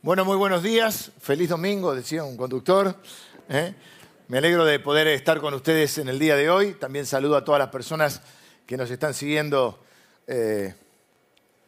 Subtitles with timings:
[0.00, 1.10] Bueno, muy buenos días.
[1.20, 2.94] Feliz domingo, decía un conductor.
[3.48, 3.74] ¿eh?
[4.28, 6.74] Me alegro de poder estar con ustedes en el día de hoy.
[6.74, 8.22] También saludo a todas las personas
[8.64, 9.82] que nos están siguiendo
[10.28, 10.72] eh,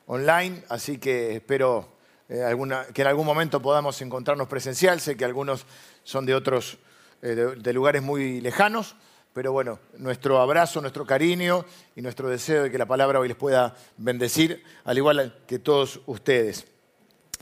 [0.06, 1.88] online, así que espero
[2.28, 2.56] eh,
[2.94, 5.00] que en algún momento podamos encontrarnos presencial.
[5.00, 5.66] Sé que algunos
[6.04, 6.78] son de otros,
[7.20, 8.94] de lugares muy lejanos,
[9.32, 11.64] pero bueno, nuestro abrazo, nuestro cariño
[11.96, 16.00] y nuestro deseo de que la palabra hoy les pueda bendecir, al igual que todos
[16.06, 16.64] ustedes.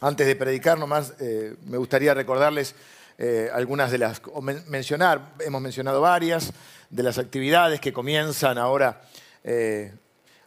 [0.00, 2.76] Antes de predicar nomás, eh, me gustaría recordarles
[3.18, 6.52] eh, algunas de las, o mencionar, hemos mencionado varias,
[6.88, 9.02] de las actividades que comienzan ahora,
[9.42, 9.92] eh,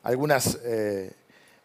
[0.04, 0.58] algunas,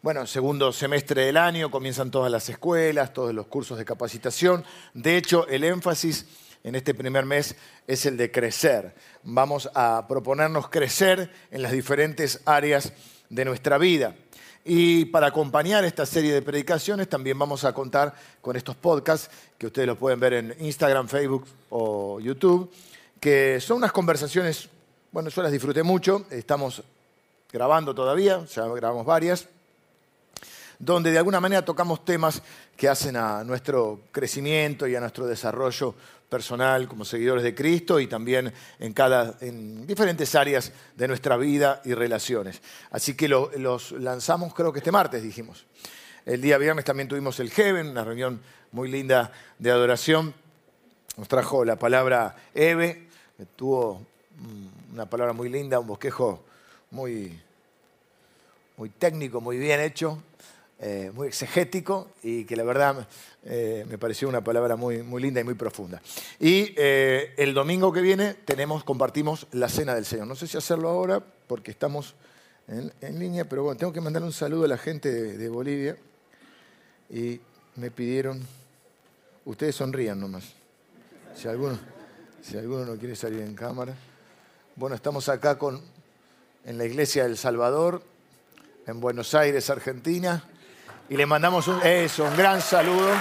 [0.01, 4.63] bueno, segundo semestre del año, comienzan todas las escuelas, todos los cursos de capacitación.
[4.93, 6.25] De hecho, el énfasis
[6.63, 7.55] en este primer mes
[7.87, 8.93] es el de crecer.
[9.23, 12.91] Vamos a proponernos crecer en las diferentes áreas
[13.29, 14.13] de nuestra vida.
[14.69, 19.67] Y para acompañar esta serie de predicaciones también vamos a contar con estos podcasts que
[19.67, 22.69] ustedes los pueden ver en Instagram, Facebook o YouTube,
[23.17, 24.67] que son unas conversaciones,
[25.13, 26.83] bueno, yo las disfruté mucho, estamos
[27.49, 29.47] grabando todavía, ya grabamos varias,
[30.79, 32.41] donde de alguna manera tocamos temas
[32.75, 35.95] que hacen a nuestro crecimiento y a nuestro desarrollo
[36.29, 41.81] personal como seguidores de Cristo y también en, cada, en diferentes áreas de nuestra vida
[41.85, 42.61] y relaciones.
[42.91, 45.65] Así que los lanzamos creo que este martes, dijimos.
[46.25, 50.33] El día viernes también tuvimos el Heaven, una reunión muy linda de adoración.
[51.15, 53.07] Nos trajo la palabra Eve,
[53.55, 54.05] tuvo
[54.37, 56.43] mm, una palabra muy linda, un bosquejo
[56.91, 57.39] muy,
[58.75, 60.21] muy técnico, muy bien hecho.
[60.79, 63.07] Eh, muy exegético y que la verdad
[63.45, 65.99] eh, me pareció una palabra muy, muy linda y muy profunda.
[66.39, 70.27] Y eh, el domingo que viene tenemos, compartimos la cena del Señor.
[70.27, 72.13] No sé si hacerlo ahora porque estamos
[72.67, 75.97] en, línea, pero bueno, tengo que mandar un saludo a la gente de, Bolivia
[77.09, 77.39] y
[77.77, 78.45] me pidieron,
[79.45, 80.53] ustedes sonrían nomás,
[81.35, 81.79] si alguno,
[82.43, 83.95] si alguno no quiere salir en cámara.
[84.75, 85.81] Bueno, estamos acá con,
[86.65, 88.03] en la iglesia del Salvador,
[88.85, 90.43] en Buenos Aires, Argentina
[91.09, 93.11] y le mandamos un, eso, un gran saludo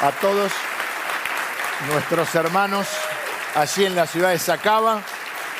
[0.00, 0.52] a todos
[1.88, 2.86] nuestros hermanos
[3.54, 5.02] allí en la ciudad de Sacaba,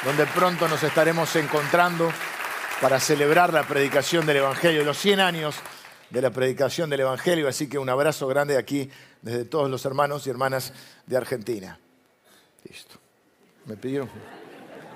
[0.04, 2.12] donde pronto nos estaremos encontrando
[2.80, 5.56] para celebrar la predicación del Evangelio, los 100 años
[6.10, 7.48] de la predicación del Evangelio.
[7.48, 8.90] Así que un abrazo grande aquí
[9.22, 10.72] desde todos los hermanos y hermanas
[11.06, 11.78] de Argentina.
[12.68, 12.96] Listo.
[13.66, 14.10] Me pidieron,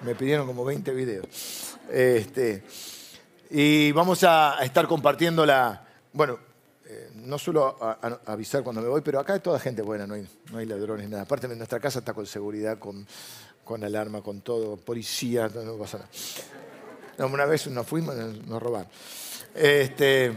[0.04, 1.78] me pidieron como 20 videos.
[1.90, 2.64] Este,
[3.50, 5.82] y vamos a estar compartiendo la...
[6.12, 6.38] Bueno,
[6.86, 7.76] eh, no suelo
[8.26, 11.09] avisar cuando me voy, pero acá hay toda gente buena, no hay, no hay ladrones,
[11.09, 11.22] nada.
[11.22, 13.06] Aparte, nuestra casa está con seguridad, con,
[13.64, 17.26] con alarma, con todo, policía, no, pasa nada.
[17.26, 18.88] una vez nos fuimos, nos robaron.
[19.54, 20.32] Este,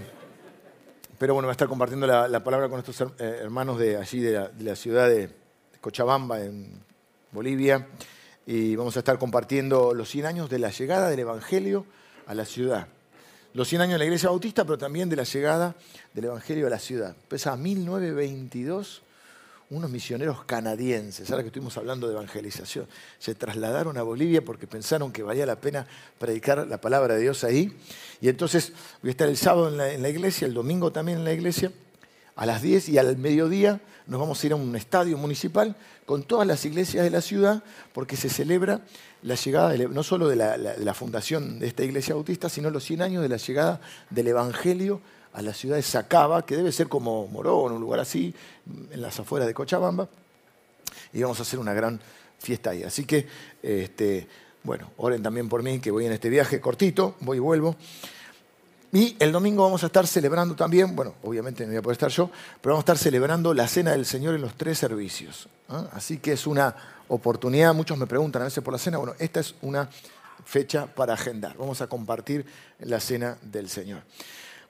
[1.17, 4.31] pero bueno, va a estar compartiendo la, palabra con nuestros eh, hermanos de allí, de
[4.31, 5.29] la, de la ciudad de
[5.81, 6.81] Cochabamba, en
[7.33, 7.87] Bolivia.
[8.45, 11.85] Y vamos a estar compartiendo los 100 años de la llegada del Evangelio
[12.25, 12.87] a la ciudad
[13.53, 15.75] los 100 años de la Iglesia Bautista, pero también de la llegada
[16.13, 17.15] del Evangelio a la ciudad.
[17.27, 19.01] Pesa 1922,
[19.69, 22.87] unos misioneros canadienses, ahora que estuvimos hablando de evangelización,
[23.19, 25.87] se trasladaron a Bolivia porque pensaron que valía la pena
[26.19, 27.77] predicar la palabra de Dios ahí.
[28.19, 31.33] Y entonces voy a estar el sábado en la iglesia, el domingo también en la
[31.33, 31.71] iglesia,
[32.35, 35.75] a las 10 y al mediodía nos vamos a ir a un estadio municipal
[36.05, 38.81] con todas las iglesias de la ciudad porque se celebra
[39.23, 43.21] la llegada no solo de la, fundación de esta iglesia bautista, sino los 100 años
[43.21, 45.01] de la llegada del Evangelio
[45.33, 48.33] a la ciudad de Sacaba, que debe ser como Morón, un lugar así,
[48.91, 50.09] en las afueras de Cochabamba,
[51.13, 52.01] y vamos a hacer una gran
[52.37, 52.83] fiesta ahí.
[52.83, 53.27] Así que,
[53.61, 54.27] este,
[54.63, 57.77] bueno, oren también por mí, que voy en este viaje cortito, voy y vuelvo.
[58.93, 62.09] Y el domingo vamos a estar celebrando también, bueno, obviamente no voy a poder estar
[62.09, 62.29] yo,
[62.61, 65.47] pero vamos a estar celebrando la Cena del Señor en los tres servicios.
[65.93, 66.75] Así que es una
[67.07, 69.89] oportunidad, muchos me preguntan a veces por la cena, bueno, esta es una
[70.45, 71.55] fecha para agendar.
[71.57, 72.45] Vamos a compartir
[72.79, 74.01] la Cena del Señor.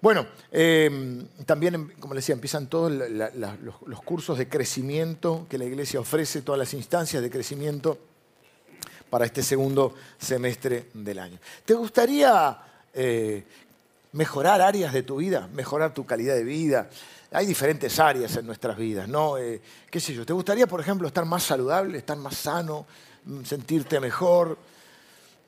[0.02, 6.00] Bueno, em, también, como les decía, empiezan todos los, cursos de crecimiento que la Iglesia
[6.00, 8.00] ofrece, todas las instancias de crecimiento
[9.10, 11.40] para este segundo semestre del año.
[11.66, 12.58] ¿Te gustaría
[12.94, 13.46] eh,
[14.14, 16.90] mejorar áreas de tu vida, mejorar tu calidad de vida.
[17.32, 19.38] Hay diferentes áreas en nuestras vidas, ¿no?
[19.38, 20.26] Eh, ¿Qué sé yo?
[20.26, 22.86] ¿Te gustaría, por ejemplo, estar más saludable, estar más sano,
[23.26, 24.58] mm, sentirte mejor?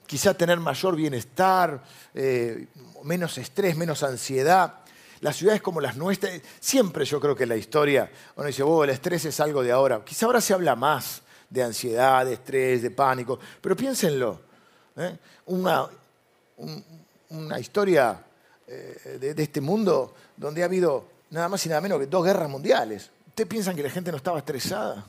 [0.07, 1.83] Quizá tener mayor bienestar,
[2.13, 2.67] eh,
[3.03, 4.75] menos estrés, menos ansiedad.
[5.19, 8.89] Las ciudades como las nuestras, siempre yo creo que la historia, uno dice, oh, el
[8.89, 10.03] estrés es algo de ahora.
[10.05, 14.41] Quizá ahora se habla más de ansiedad, de estrés, de pánico, pero piénsenlo.
[14.97, 15.17] ¿eh?
[15.45, 15.87] Una,
[17.29, 18.23] una historia
[18.67, 22.49] eh, de, este mundo donde ha habido nada más y nada menos que dos guerras
[22.49, 23.09] mundiales.
[23.27, 25.05] ¿Ustedes piensan que la gente no estaba estresada?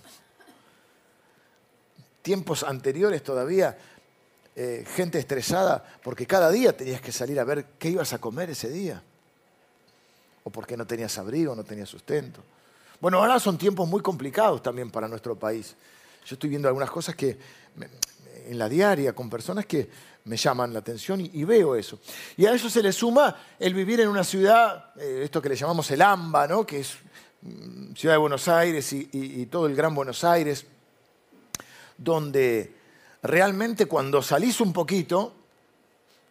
[2.23, 3.77] Tiempos anteriores todavía,
[4.57, 8.51] eh, gente estresada porque cada día tenías que salir a ver qué ibas a comer
[8.51, 9.03] ese día.
[10.43, 12.43] O porque no tenías abrigo, no tenías sustento.
[13.01, 15.75] Bueno, ahora son tiempos muy complicados también para nuestro país.
[16.27, 17.39] Yo estoy viendo algunas cosas que
[18.47, 19.89] en la diaria con personas que
[20.25, 21.99] me llaman la atención y, veo eso.
[22.37, 25.57] Y a eso se le suma el vivir en una ciudad, eh, esto que le
[25.57, 26.67] llamamos el AMBA, ¿no?
[26.67, 26.95] que es
[27.43, 30.65] mm, ciudad de Buenos Aires y, todo el Gran Buenos Aires,
[31.99, 32.75] donde
[33.23, 35.35] realmente cuando salís un poquito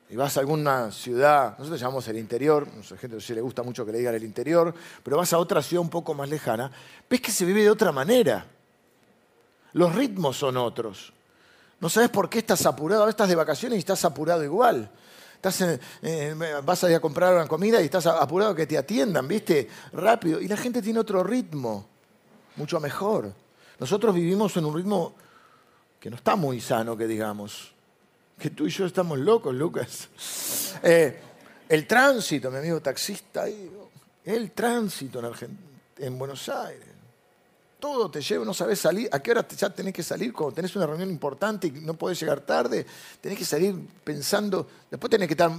[0.10, 3.64] y vas a alguna ciudad, nosotros llamamos el interior, a la gente no le gusta
[3.64, 4.74] mucho que le digan el interior,
[5.04, 6.72] pero vas a otra ciudad un poco más lejana,
[7.10, 8.46] ves que se vive de otra manera.
[9.74, 11.14] Los ritmos son otros.
[11.84, 13.02] No sabes por qué estás apurado.
[13.02, 14.90] Ahora estás de vacaciones y estás apurado igual.
[15.36, 15.82] Estás
[16.64, 19.68] vas a ir a comprar una comida y estás apurado que te atiendan, ¿viste?
[19.92, 20.40] Rápido.
[20.40, 21.86] Y la gente tiene otro ritmo,
[22.56, 23.34] mucho mejor.
[23.80, 25.14] Nosotros vivimos en un ritmo
[26.00, 27.74] que no está muy sano, que digamos.
[28.40, 30.08] Que tú y yo estamos locos, Lucas.
[30.86, 31.18] Eh,
[31.70, 33.46] el tránsito, mi amigo taxista,
[34.26, 35.22] el tránsito
[35.98, 36.93] en Buenos Aires
[37.84, 40.74] todo te lleva, no sabes salir, a qué hora ya tenés que salir cuando tenés
[40.78, 42.86] una reunión importante y no podés llegar tarde,
[43.20, 43.76] tenés que salir
[44.06, 45.52] pensando, después tenés que estar,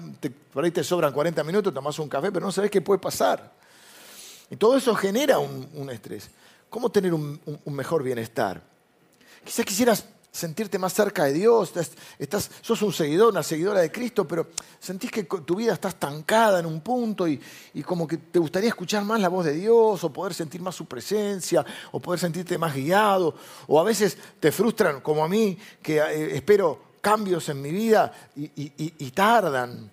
[0.50, 3.52] por ahí te sobran 40 minutos, tomás un café, pero no sabés qué puede pasar.
[4.48, 6.30] Y todo eso genera un, estrés.
[6.70, 8.62] ¿Cómo tener un mejor bienestar?
[9.44, 11.72] Quizás quisieras sentirte más cerca de Dios,
[12.18, 14.48] estás, sos un seguidor, una seguidora de Cristo, pero
[14.80, 17.40] sentís que tu vida está estancada en un punto y,
[17.84, 20.86] como que te gustaría escuchar más la voz de Dios o poder sentir más su
[20.86, 23.36] presencia o poder sentirte más guiado
[23.68, 28.12] o a veces te frustran como a mí que eh, espero cambios en mi vida
[28.34, 29.88] y, y tardan,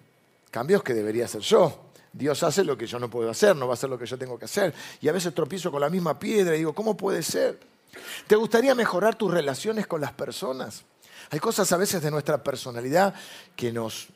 [0.50, 1.82] cambios que debería hacer yo.
[2.12, 4.18] Dios hace lo que yo no puedo hacer, no va a hacer lo que yo
[4.18, 4.74] tengo que hacer.
[5.02, 7.71] Y a veces tropiezo con la misma piedra y digo, ¿cómo puede ser?
[8.28, 10.84] ¿Te gustaría mejorar tus relaciones con las personas?
[11.30, 13.14] Hay cosas a veces de nuestra personalidad
[13.56, 14.08] que nos,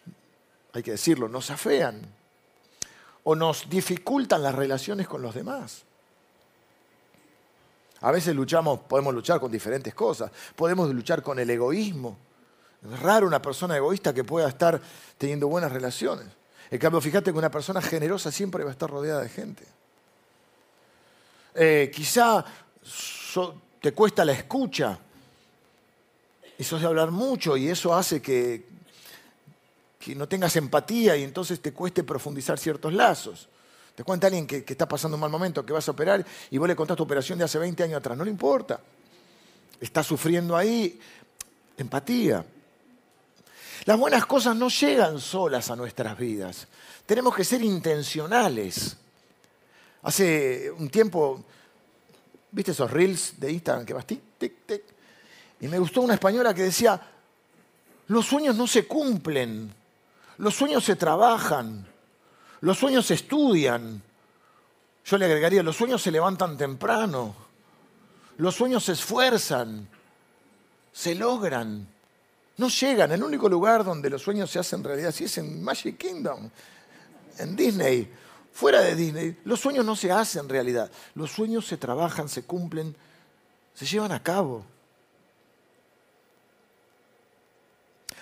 [0.74, 2.02] hay que decirlo, nos afean
[3.24, 5.84] o nos dificultan las relaciones con los demás.
[8.02, 10.32] A veces luchamos, podemos luchar con diferentes cosas.
[10.56, 12.18] Podemos luchar con el egoísmo.
[12.84, 14.80] Es raro una persona egoísta que pueda estar
[15.18, 16.28] teniendo buenas relaciones.
[16.70, 19.64] En cambio, fíjate que una persona generosa siempre va a estar rodeada de gente.
[21.56, 22.46] Eh, quizá
[23.86, 24.98] te cuesta la escucha.
[26.58, 28.66] Eso de hablar mucho y eso hace que,
[30.00, 33.48] que no tengas empatía y entonces te cueste profundizar ciertos lazos.
[33.94, 36.58] Te cuenta alguien que, que, está pasando un mal momento, que vas a operar y
[36.58, 38.18] vos le contás tu operación de hace 20 años atrás.
[38.18, 38.80] No le importa.
[39.80, 41.00] Está sufriendo ahí.
[41.78, 42.44] Empatía.
[43.86, 46.68] Las buenas cosas no llegan solas a nuestras vidas.
[47.06, 48.98] Tenemos que ser intencionales.
[50.02, 51.46] Hace un tiempo
[52.56, 54.82] ¿Viste esos reels de Instagram que vas tic, tic, tic?
[55.60, 57.02] Y me gustó una española que decía,
[58.08, 59.74] los sueños no se cumplen,
[60.38, 61.86] los sueños se trabajan,
[62.62, 64.02] los sueños se estudian.
[65.04, 67.36] Yo le agregaría, los sueños se levantan temprano,
[68.38, 69.90] los sueños se esfuerzan,
[70.94, 71.86] se logran.
[72.56, 75.98] No llegan, el único lugar donde los sueños se hacen realidad, sí es en Magic
[75.98, 76.50] Kingdom,
[77.38, 78.10] en Disney
[78.56, 80.90] fuera de Disney, los sueños no se hacen realidad.
[81.14, 82.96] Los sueños se trabajan, se cumplen,
[83.74, 84.64] se llevan a cabo.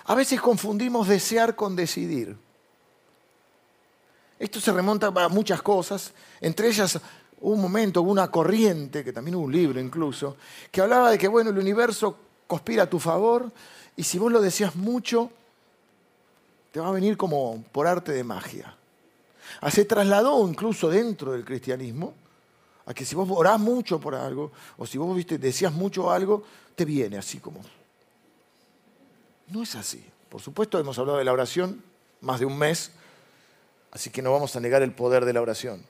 [0.05, 2.35] A veces confundimos desear con decidir.
[4.39, 6.99] Esto se remonta a muchas cosas, entre ellas
[7.39, 10.35] un momento, una corriente, que también hubo un libro incluso,
[10.71, 12.17] que hablaba de que bueno, el universo
[12.47, 13.51] conspira a tu favor
[13.95, 15.29] y si vos lo deseas mucho,
[16.71, 18.75] te va a venir como por arte de magia.
[19.61, 22.13] Ah, se trasladó incluso dentro del cristianismo
[22.85, 26.43] a que si vos orás mucho por algo, o si vos decías mucho algo,
[26.75, 27.61] te viene así como.
[29.47, 30.03] No es así.
[30.29, 31.83] Por supuesto, hemos hablado de la oración
[32.21, 32.91] más de un mes,
[33.91, 35.85] así que no vamos a negar el poder de la oración.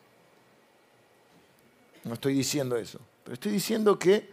[2.03, 4.29] No estoy diciendo eso, pero estoy diciendo que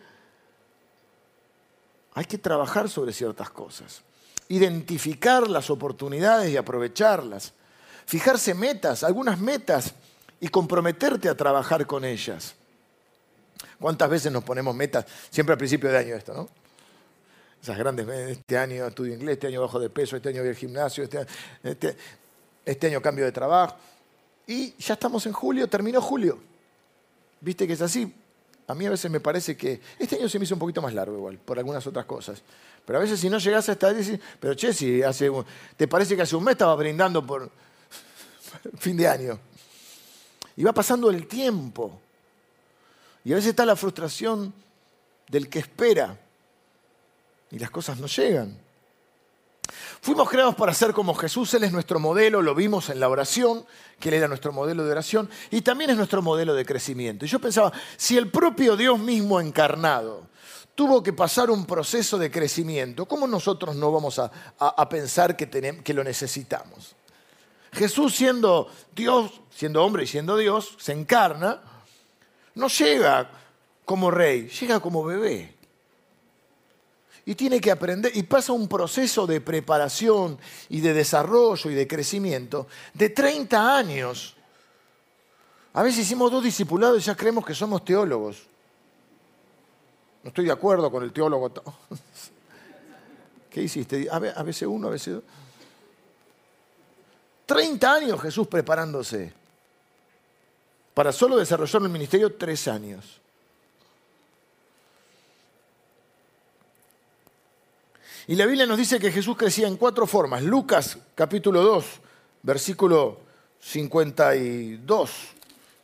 [2.14, 4.02] hay que trabajar sobre ciertas cosas,
[4.48, 7.52] identificar las oportunidades y aprovecharlas
[8.10, 9.94] fijarse metas, algunas metas,
[10.40, 12.56] y comprometerte a trabajar con ellas.
[13.78, 15.06] ¿Cuántas veces nos ponemos metas?
[15.30, 16.48] Siempre al principio de año esto, ¿no?
[17.62, 20.56] Esas grandes, este año estudio inglés, este año bajo de peso, este año voy al
[20.56, 21.24] gimnasio, este,
[21.62, 21.96] este,
[22.64, 23.76] este año cambio de trabajo.
[24.44, 26.36] Y ya estamos en julio, terminó julio.
[27.40, 28.12] ¿Viste que es así?
[28.66, 30.94] A mí a veces me parece que este año se me hizo un poquito más
[30.94, 32.42] largo igual, por algunas otras cosas.
[32.84, 33.94] Pero a veces si no llegas a esta
[34.40, 35.30] pero che, si hace,
[35.76, 37.52] te parece que hace un mes estaba brindando por,
[38.78, 39.38] fin de año.
[40.56, 42.00] Y va pasando el tiempo.
[43.24, 44.52] Y a veces está la frustración
[45.28, 46.18] del que espera
[47.50, 48.56] y las cosas no llegan.
[50.00, 53.64] Fuimos creados para ser como Jesús, Él es nuestro modelo, lo vimos en la oración,
[53.98, 57.24] que Él era nuestro modelo de oración, y también es nuestro modelo de crecimiento.
[57.24, 60.26] Y yo pensaba, si el propio Dios mismo encarnado
[60.74, 65.48] tuvo que pasar un proceso de crecimiento, ¿cómo nosotros no vamos a, pensar que,
[65.84, 66.96] que lo necesitamos?
[67.72, 71.60] Jesús siendo Dios, siendo hombre y siendo Dios, se encarna,
[72.54, 73.30] no llega
[73.84, 75.60] como rey, llega como bebé
[77.24, 81.86] y tiene que aprender y pasa un proceso de preparación y de desarrollo y de
[81.86, 84.34] crecimiento de 30 años.
[85.72, 88.48] A veces hicimos dos discipulados y ya creemos que somos teólogos.
[90.24, 91.52] No estoy de acuerdo con el teólogo.
[93.50, 94.08] ¿Qué hiciste?
[94.10, 95.24] A veces uno, a veces dos.
[97.50, 99.32] 30 años Jesús preparándose
[100.94, 103.20] para solo desarrollar el ministerio tres años.
[108.28, 110.44] Y la Biblia nos dice que Jesús crecía en cuatro formas.
[110.44, 111.84] Lucas capítulo 2,
[112.44, 113.18] versículo
[113.58, 115.10] 52,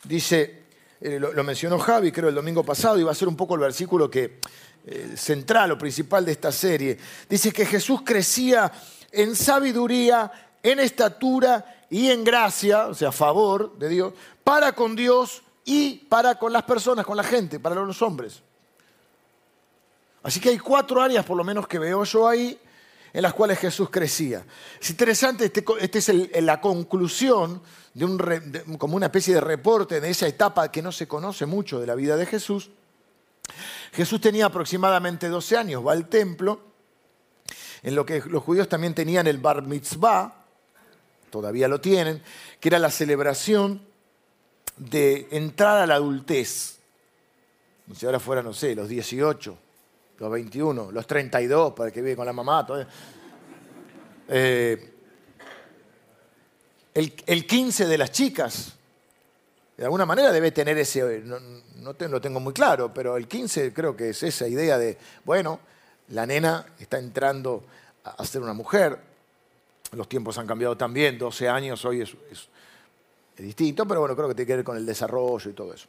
[0.05, 0.63] dice,
[1.01, 3.63] eh, lo, mencionó Javi creo el domingo pasado y va a ser un poco el
[3.63, 4.39] versículo que,
[4.87, 6.97] eh, central o principal de esta serie.
[7.29, 8.71] Dice que Jesús crecía
[9.11, 10.31] en sabiduría,
[10.73, 16.39] en estatura y en gracia, o sea, favor de Dios, para con Dios y para
[16.39, 18.43] con las personas, con la gente, para los hombres.
[20.25, 22.59] Así que hay cuatro áreas por lo menos que veo yo ahí
[23.13, 24.45] en las cuales Jesús crecía.
[24.81, 27.63] Es interesante, este, este es la conclusión
[27.95, 31.79] de un, como una especie de reporte de esa etapa que no se conoce mucho
[31.79, 32.71] de la vida de Jesús.
[33.93, 36.61] Jesús tenía aproximadamente 12 años, va al templo,
[37.85, 40.46] en lo que los judíos también tenían el bar mitzvah,
[41.41, 42.23] todavía lo tienen,
[42.61, 43.83] que era la celebración
[44.77, 46.79] de entrar a la adultez.
[47.95, 49.59] Si ahora fuera, no sé, los 18,
[50.19, 52.67] los 21, los 32, para que vive con la mamá.
[54.29, 54.93] Eh,
[56.95, 58.73] el, 15 de las chicas,
[59.77, 61.39] de alguna manera debe tener ese, no,
[61.77, 65.61] no lo tengo muy claro, pero el 15 creo que es esa idea de, bueno,
[66.09, 67.65] la nena está entrando
[68.05, 68.99] a ser una mujer,
[69.93, 72.17] los tiempos han cambiado también, 12 años hoy es,
[73.37, 75.87] distinto, pero bueno, creo que tiene que ver con el desarrollo y todo eso.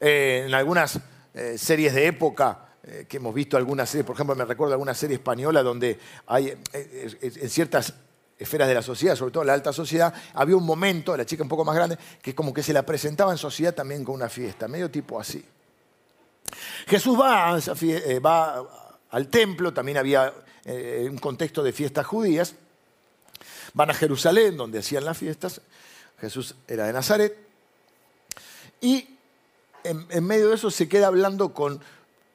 [0.00, 0.98] Eh, en algunas
[1.34, 4.94] eh, series de época, eh, que hemos visto algunas series, por ejemplo, me recuerdo alguna
[4.94, 7.92] serie española donde hay en ciertas
[8.38, 11.42] esferas de la sociedad, sobre todo en la alta sociedad, había un momento, la chica
[11.42, 14.28] un poco más grande, que como que se la presentaba en sociedad también con una
[14.30, 15.44] fiesta, medio tipo así.
[16.86, 17.54] Jesús va
[19.10, 20.32] al templo, también había
[20.66, 22.56] un contexto de fiestas judías,
[23.74, 25.60] van a Jerusalén, donde hacían las fiestas,
[26.20, 27.36] Jesús era de Nazaret,
[28.80, 29.08] y
[29.84, 31.80] en medio de eso se queda hablando con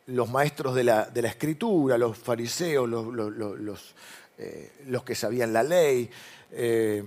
[0.07, 3.95] los maestros de la, escritura, los fariseos, los,
[4.37, 4.71] eh,
[5.05, 6.09] que sabían la ley,
[6.51, 7.03] eh,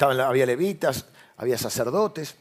[0.00, 1.06] había levitas,
[1.36, 2.36] había sacerdotes,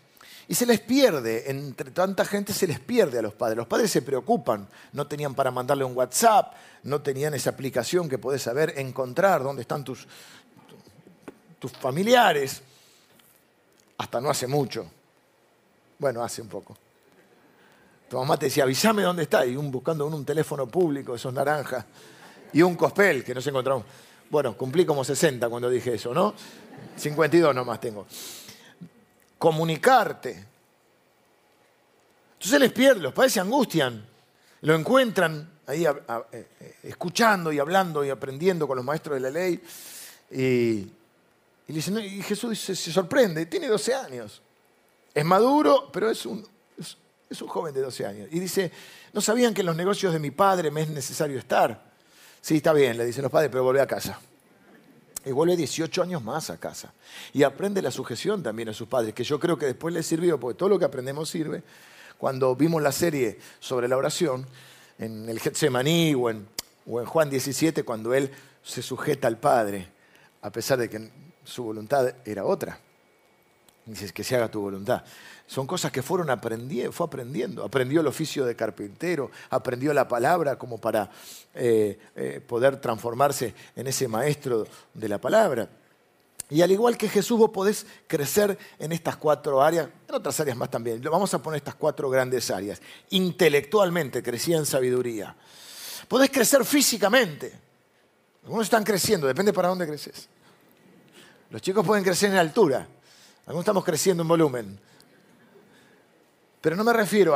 [0.47, 3.57] y se les pierde, entre tanta gente se les pierde a los padres.
[3.57, 8.17] Los padres se preocupan, no tenían para mandarle un WhatsApp, no tenían esa aplicación que
[8.17, 10.07] podés saber, encontrar dónde están tus,
[11.57, 12.61] tus familiares,
[13.97, 14.85] hasta no hace mucho.
[15.97, 16.77] Bueno, hace un poco.
[18.09, 19.45] Tu mamá te decía, avísame dónde está.
[19.45, 21.85] Y un, buscando un, teléfono público, esos naranjas.
[22.53, 23.85] Y un cospel que nos encontramos.
[24.29, 26.33] Bueno, cumplí como 60 cuando dije eso, ¿no?
[26.97, 28.05] 52 nomás tengo.
[29.37, 30.45] Comunicarte.
[32.33, 34.05] Entonces les pierden, los padres se angustian.
[34.61, 35.93] Lo encuentran ahí eh,
[36.31, 39.61] eh, escuchando y hablando y aprendiendo con los maestros de la ley.
[40.31, 40.87] Y,
[41.67, 44.41] y, Jesús se, sorprende, tiene 12 años.
[45.13, 46.45] Es maduro, pero es un,
[47.29, 48.27] es un joven de 12 años.
[48.31, 48.71] Y dice,
[49.13, 51.83] no sabían que en los negocios de mi padre me es necesario estar.
[52.41, 54.19] Sí, está bien, le dicen los padres, pero vuelve a casa.
[55.25, 56.93] Y vuelve 18 años más a casa.
[57.33, 60.39] Y aprende la sujeción también a sus padres, que yo creo que después le sirvió,
[60.39, 61.63] porque todo lo que aprendemos sirve.
[62.17, 64.45] Cuando vimos la serie sobre la oración,
[64.99, 66.45] en el Getsemaní o en
[66.85, 68.31] Juan 17, cuando él
[68.63, 69.89] se sujeta al Padre,
[70.41, 71.09] a pesar de que
[71.43, 72.79] su voluntad era otra.
[73.85, 75.03] Dices que se haga tu voluntad.
[75.45, 77.63] Son cosas que fueron aprendiendo, fue aprendiendo.
[77.63, 81.09] Aprendió el oficio de carpintero, aprendió la palabra como para
[81.53, 85.69] eh, eh, poder transformarse en ese maestro de la palabra.
[86.49, 90.57] Y al igual que Jesús, vos podés crecer en estas cuatro áreas, en otras áreas
[90.57, 91.01] más también.
[91.01, 92.81] Vamos a poner estas cuatro grandes áreas.
[93.09, 95.35] Intelectualmente, crecía en sabiduría.
[96.07, 97.51] Podés crecer físicamente.
[98.43, 100.27] Algunos están creciendo, depende para dónde creces.
[101.49, 102.87] Los chicos pueden crecer en altura,
[103.45, 104.79] Algunos estamos creciendo en volumen.
[106.61, 107.35] Pero no me refiero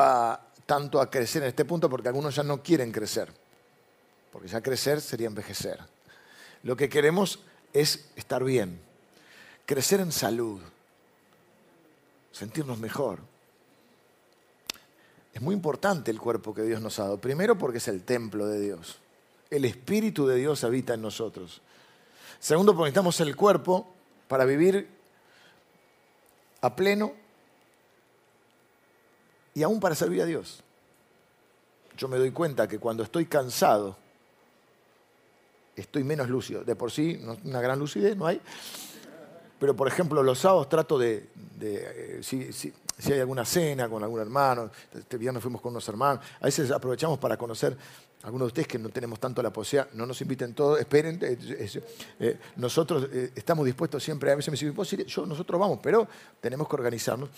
[0.66, 3.32] tanto a crecer en este punto porque algunos ya no quieren crecer.
[4.32, 5.80] Porque ya crecer sería envejecer.
[6.63, 7.39] Lo que queremos
[7.74, 8.80] es estar bien,
[9.66, 10.60] crecer en salud,
[12.32, 13.20] sentirnos mejor.
[15.34, 17.18] Es muy importante el cuerpo que Dios nos ha dado.
[17.20, 18.98] Primero porque es el templo de Dios.
[19.51, 21.62] El Espíritu de Dios habita en nosotros.
[22.39, 23.88] Segundo porque necesitamos el cuerpo
[24.28, 24.99] para vivir
[26.62, 27.13] a pleno
[29.54, 30.63] y aún para servir a Dios.
[31.98, 33.98] Yo me doy cuenta que cuando estoy cansado,
[35.75, 36.63] estoy menos lúcido.
[36.63, 38.42] De por sí, una gran lucidez no hay.
[39.60, 41.28] Pero, por ejemplo, los sábados trato de,
[41.60, 42.74] eh, si,
[43.12, 47.20] hay alguna cena con algún hermano, este viernes fuimos con unos hermanos, a veces aprovechamos
[47.20, 47.75] para conocer
[48.24, 51.38] algunos de ustedes que no tenemos tanto la posibilidad, no nos inviten todos, esperen, eh,
[52.20, 56.08] eh, nosotros estamos dispuestos siempre, a veces me dicen, yo, nosotros vamos, pero
[56.42, 57.30] tenemos que organizarnos.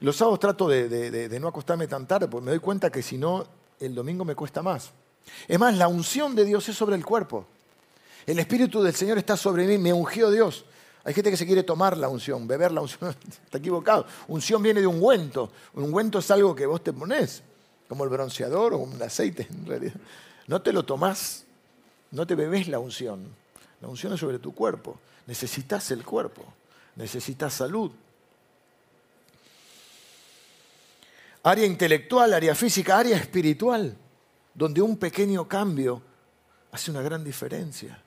[0.00, 3.46] Los sábados trato de, no acostarme tan tarde, porque me doy cuenta que si no,
[3.78, 4.90] el domingo me cuesta más.
[5.46, 7.46] Es más, la unción de Dios es sobre el cuerpo.
[8.26, 10.64] El Espíritu del Señor está sobre mí, me ungió Dios.
[11.04, 13.14] Hay gente que se quiere tomar la unción, beber la unción.
[13.44, 14.06] Está equivocado.
[14.28, 15.50] Unción viene de un ungüento.
[15.74, 17.42] Un ungüento es algo que vos te pones,
[17.92, 19.92] como el bronceador o un aceite en realidad.
[20.46, 21.44] No te lo tomás,
[22.10, 23.22] no te bebés la unción.
[23.82, 24.98] La unción es sobre tu cuerpo.
[25.26, 26.42] Necesitas el cuerpo,
[26.96, 27.90] necesitas salud.
[31.42, 33.94] Área intelectual, área física, área espiritual,
[34.54, 36.00] donde un pequeño cambio
[36.70, 38.02] hace una gran diferencia.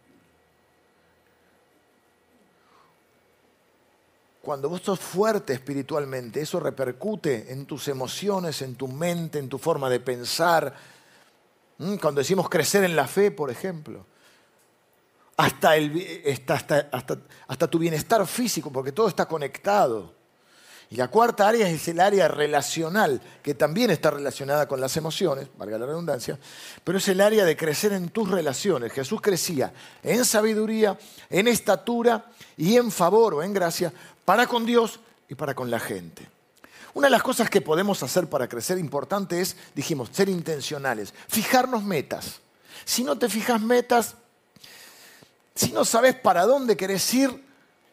[4.45, 9.57] Cuando vos sos fuerte espiritualmente, eso repercute en tus emociones, en tu mente, en tu
[9.57, 10.71] forma de pensar.
[11.79, 11.95] ¿Mm?
[11.95, 14.05] Cuando decimos crecer en la fe, por ejemplo.
[15.35, 20.13] Hasta, el, hasta, hasta, hasta tu bienestar físico, porque todo está conectado.
[20.91, 25.47] Y la cuarta área es el área relacional, que también está relacionada con las emociones,
[25.57, 26.37] valga la redundancia,
[26.83, 28.93] pero es el área de crecer en tus relaciones.
[28.93, 30.97] Jesús crecía en sabiduría,
[31.31, 33.91] en estatura y en favor o en gracia
[34.25, 36.27] para con Dios y para con la gente.
[36.95, 41.83] Una de las cosas que podemos hacer para crecer importante es, dijimos, ser intencionales, fijarnos
[41.83, 42.39] metas.
[42.83, 44.15] Si no te fijas metas,
[45.53, 47.45] si no sabes para dónde querés ir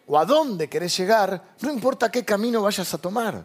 [0.07, 3.45] o a dónde querés llegar, no importa qué camino vayas a tomar.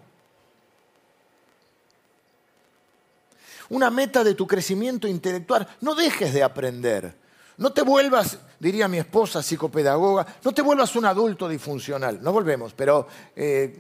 [3.70, 7.16] Una meta de tu crecimiento intelectual, no dejes de aprender.
[7.58, 12.22] No te vuelvas, diría mi esposa, psicopedagoga, no te vuelvas un adulto disfuncional.
[12.22, 13.76] No volvemos, pero eh,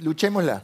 [0.00, 0.62] luchémosla,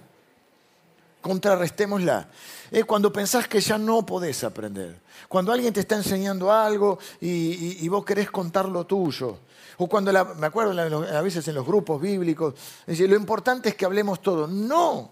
[1.22, 2.28] contrarrestémosla.
[2.70, 5.00] Es cuando pensás que ya no podés aprender.
[5.28, 9.38] Cuando alguien te está enseñando algo y, vos querés contar lo tuyo.
[9.78, 12.54] O cuando, me acuerdo a veces en los grupos bíblicos,
[12.87, 14.46] dice, lo importante es que hablemos todo.
[14.46, 15.11] No,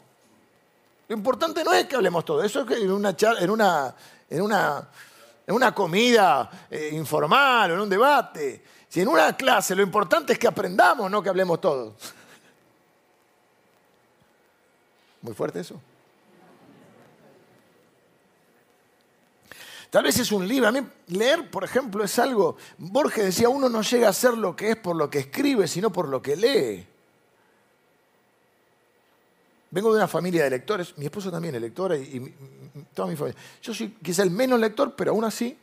[1.09, 2.43] lo importante no es que hablemos todo.
[2.43, 3.95] Eso es que en una, en una,
[4.29, 4.89] en una
[5.47, 8.63] en una comida eh, informal o en un debate.
[8.89, 11.95] Si en una clase lo importante es que aprendamos, no que hablemos todos.
[15.23, 15.81] Muy fuerte eso.
[19.91, 20.69] Tal vez es un libro.
[20.69, 22.57] A mí leer, por ejemplo, es algo...
[22.77, 25.91] Borges decía, uno no llega a ser lo que es por lo que escribe, sino
[25.91, 26.87] por lo que lee.
[29.77, 32.35] Vengo de una familia de lectores, mi esposa también es lectora y,
[32.95, 33.39] toda mi familia.
[33.61, 35.55] Yo soy quizá el menos lector, pero aún así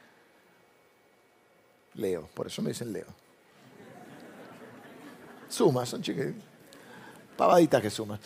[1.95, 3.07] leo, por eso me dicen leo.
[5.49, 6.27] Sumas, son chicas,
[7.35, 8.19] pavaditas que sumas.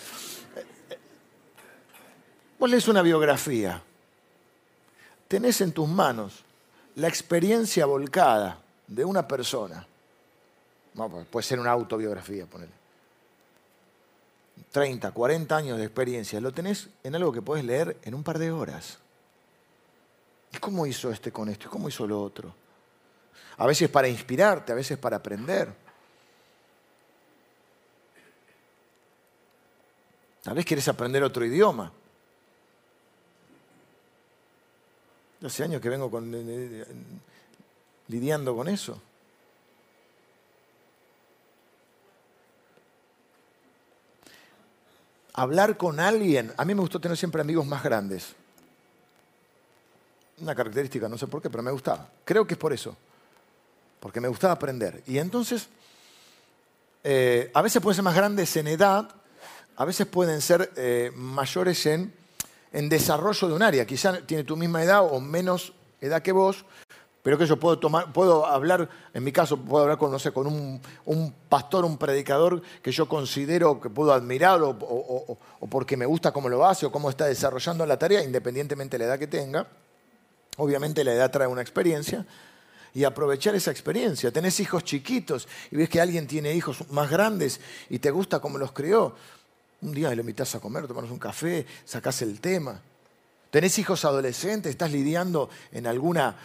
[2.59, 3.81] Vos lees una biografía,
[5.29, 6.43] tenés en tus manos
[6.95, 9.87] la experiencia volcada de una persona.
[11.31, 12.86] puede ser una autobiografía, ponele
[14.71, 18.39] 30, 40 años de experiencia, lo tenés en algo que podés leer en un par
[18.39, 18.99] de horas.
[20.53, 21.67] ¿Y cómo hizo este con esto?
[21.67, 22.53] ¿Y cómo hizo lo otro?
[23.57, 25.73] A veces para inspirarte, a veces para aprender.
[30.43, 31.91] Tal vez quieres aprender otro idioma.
[35.43, 36.85] Hace años que vengo eh, eh,
[38.07, 39.01] lidiando con eso.
[45.37, 48.33] Hablar con alguien, a mí me gustó tener siempre amigos más grandes.
[50.41, 52.09] Una característica, no sé por qué, pero me gustaba.
[52.25, 52.97] Creo que es por eso,
[53.99, 55.03] porque me gustaba aprender.
[55.05, 55.69] Y entonces,
[57.03, 59.09] eh, a veces pueden ser más grandes en edad,
[59.75, 62.13] a veces pueden ser eh, mayores en,
[62.71, 63.85] desarrollo de un área.
[63.85, 66.65] Quizá tiene tu misma edad o menos edad que vos,
[67.27, 71.33] pero que yo puedo, tomar, puedo hablar, en mi caso, puedo hablar con, con un,
[71.49, 75.37] pastor, un predicador que yo considero que puedo admirar o, o,
[75.69, 79.09] porque me gusta cómo lo hace o cómo está desarrollando la tarea, independientemente de la
[79.09, 79.67] edad que tenga.
[80.55, 82.25] Obviamente la edad trae una experiencia
[82.93, 84.31] y aprovechar esa experiencia.
[84.31, 87.59] Tenés hijos chiquitos y ves que alguien tiene hijos más grandes
[87.89, 89.17] y te gusta cómo los crió.
[89.81, 92.79] Un día lo invitas a comer, tomarnos un café, sacás el tema.
[93.49, 96.37] Tenés hijos adolescentes, estás lidiando en alguna,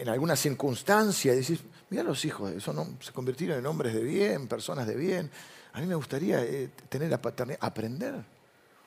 [0.00, 4.02] en alguna circunstancia y decís, mira los hijos, eso no, se convirtieron en hombres de
[4.02, 5.30] bien, personas de bien.
[5.72, 7.12] A mí me gustaría eh, tener
[7.60, 8.14] aprender.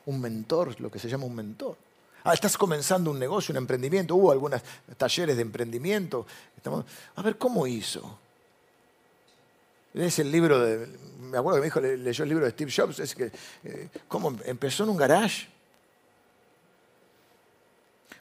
[0.05, 1.75] Un mentor, lo que se llama un mentor.
[2.23, 4.61] Ah, estás comenzando un negocio, un emprendimiento, hubo algunos
[4.97, 6.25] talleres de emprendimiento.
[7.15, 8.19] a ver, ¿cómo hizo?
[9.93, 10.87] Es el libro de,
[11.19, 13.31] me acuerdo que me dijo, leyó el libro de Steve Jobs, es que,
[13.63, 15.47] eh, ¿cómo empezó en un garage?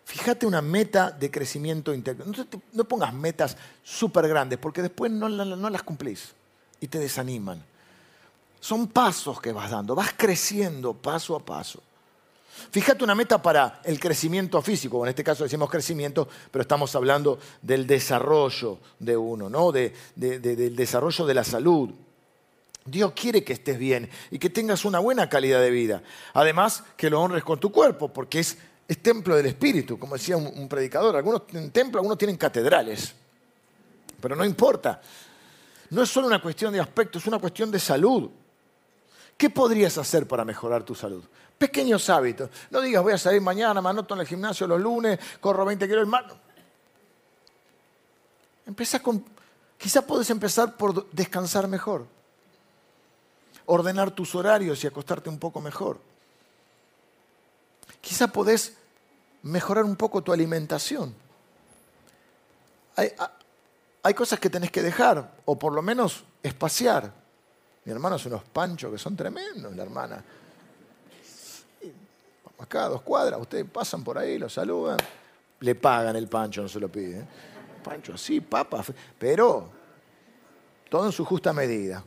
[0.06, 2.32] Fíjate una meta de crecimiento integral.
[2.72, 6.32] No, pongas metas súper grandes porque después no, no las cumplís
[6.80, 7.60] y te desaniman.
[8.60, 11.82] Son pasos que vas dando, vas creciendo paso a paso.
[12.70, 17.40] Fíjate una meta para el crecimiento físico, en este caso decimos crecimiento, pero estamos hablando
[17.60, 19.72] del desarrollo de uno, ¿no?
[19.72, 19.92] del
[20.76, 21.90] desarrollo de la salud.
[22.84, 26.02] Dios quiere que estés bien y que tengas una buena calidad de vida.
[26.32, 28.58] Además, que lo honres con tu cuerpo, porque es,
[28.94, 31.16] templo del Espíritu, como decía un, predicador.
[31.16, 33.12] Algunos tienen templo, algunos tienen catedrales.
[34.20, 35.00] Pero no importa.
[35.90, 38.30] No es solo una cuestión de aspecto, es una cuestión de salud.
[39.36, 41.22] ¿Qué podrías hacer para mejorar tu salud?
[41.58, 42.50] Pequeños hábitos.
[42.70, 45.86] No digas, voy a salir mañana, me anoto en el gimnasio los lunes, corro 20
[45.88, 46.08] kilos.
[48.66, 49.24] Empieza con.
[49.78, 52.06] Quizás puedes empezar por descansar mejor.
[53.66, 55.98] Ordenar tus horarios y acostarte un poco mejor.
[58.06, 58.74] Quizás podés
[59.42, 61.12] mejorar un poco tu alimentación.
[62.94, 67.12] Hay, cosas que tenés que dejar, o por lo menos espaciar.
[67.84, 70.24] Mi hermano hace unos panchos que son tremendos, la hermana
[72.58, 74.98] acá dos cuadras, ustedes pasan por ahí, lo saludan,
[75.60, 77.20] le pagan el pancho, no se lo pide.
[77.20, 77.26] ¿eh?
[77.82, 78.84] Pancho así, papa,
[79.18, 79.68] pero
[80.88, 82.04] todo en su justa medida.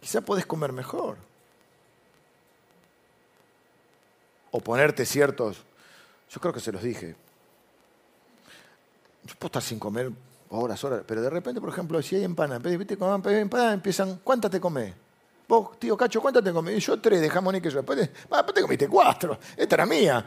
[0.00, 1.31] Quizá podés comer mejor.
[4.52, 5.58] O ponerte ciertos,
[6.30, 7.16] yo creo que se los dije.
[9.24, 10.12] Yo puedo estar sin comer
[10.50, 12.94] horas, horas, pero de repente, por ejemplo, si hay empanadas, ¿viste?
[12.94, 14.92] Empanadas empiezan, ¿cuántas te comes?
[15.48, 16.78] Vos, tío Cacho, ¿cuántas te comí?
[16.78, 17.78] Yo tres de jamón y queso.
[17.78, 18.08] Después,
[18.54, 19.38] te comiste cuatro.
[19.56, 20.24] Esta era mía.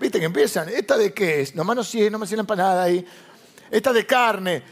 [0.00, 0.68] ¿Viste que empiezan?
[0.68, 1.54] ¿Esta de qué es?
[1.54, 3.04] Nomás no sé, no me sé la empanada ahí.
[3.70, 4.62] Esta de carne.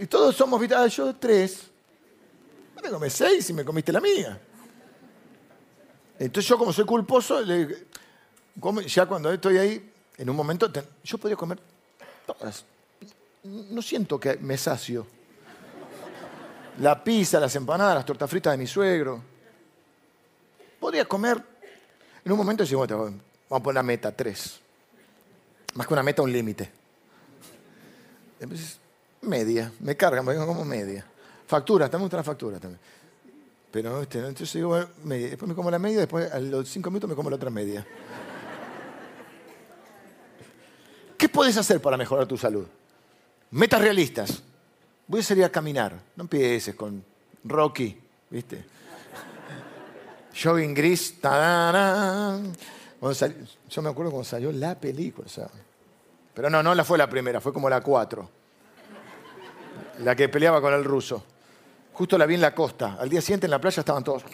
[0.00, 0.74] Y todos somos, ¿viste?
[0.74, 1.70] Ah, yo tres.
[2.74, 4.40] Vos te comés seis y me comiste la mía.
[6.18, 7.42] Entonces yo como soy culposo,
[8.86, 10.70] ya cuando estoy ahí, en un momento,
[11.04, 11.58] yo podría comer
[12.26, 12.64] todas.
[13.44, 15.06] No siento que me sacio
[16.80, 19.22] la pizza, las empanadas, las tortas fritas de mi suegro.
[20.78, 21.42] Podría comer.
[22.24, 23.20] En un momento decimos, vamos
[23.50, 24.60] a poner la meta, tres.
[25.74, 26.70] Más que una meta, un límite.
[29.22, 31.04] media, me cargan, me como media.
[31.46, 32.80] Factura, también la factura también.
[33.70, 35.28] Pero este, entonces digo, media.
[35.28, 37.86] después me como la media, después a los cinco minutos me como la otra media.
[41.20, 42.66] ¿Qué puedes hacer para mejorar tu salud?
[43.50, 44.42] Metas realistas.
[45.06, 45.92] Voy a salir a caminar.
[46.16, 47.04] No empieces con
[47.44, 48.64] Rocky, ¿viste?
[50.42, 51.20] Jogging gris.
[51.20, 51.28] yo
[53.82, 55.28] me acuerdo cuando salió la película.
[56.32, 58.30] pero no, no la fue la primera, fue como la cuatro.
[59.98, 61.22] La que peleaba con el ruso.
[61.92, 62.96] Justo la vi en la costa.
[62.98, 64.24] Al día siguiente en la playa estaban todos.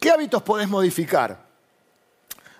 [0.00, 1.52] ¿Qué hábitos podés modificar?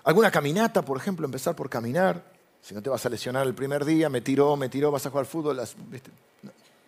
[0.05, 1.25] ¿Alguna caminata, por ejemplo?
[1.25, 2.23] Empezar por caminar.
[2.61, 5.09] Si no te vas a lesionar el primer día, me tiró, me tiró, vas a
[5.09, 5.57] jugar fútbol.
[5.57, 5.75] Las,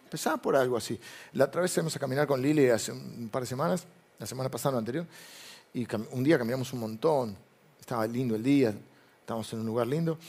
[0.03, 0.99] Empezaba por algo así.
[1.33, 3.85] La otra vez fuimos a caminar con Lili hace un par de semanas,
[4.19, 5.05] la semana pasada, o anterior,
[5.73, 7.35] y un día caminamos un montón.
[7.79, 8.73] Estaba lindo el día,
[9.19, 10.19] estábamos en un lugar lindo,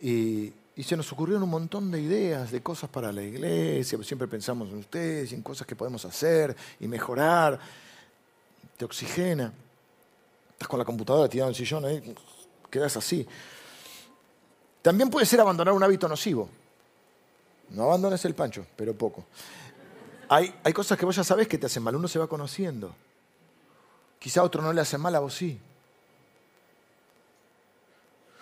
[0.00, 4.02] y, y se nos ocurrieron un montón de ideas, de cosas para la iglesia.
[4.02, 7.60] Siempre pensamos en ustedes en cosas que podemos hacer y mejorar.
[8.76, 9.52] Te oxigena.
[10.62, 12.14] Estás con la computadora tirado en el sillón, ahí,
[12.70, 13.26] quedas así.
[14.80, 16.48] También puede ser abandonar un hábito nocivo.
[17.70, 19.24] No abandones el pancho, pero poco.
[20.28, 22.94] Hay, hay cosas que vos ya sabés que te hacen mal, uno se va conociendo.
[24.20, 25.58] Quizá a otro no le hace mal, a vos sí.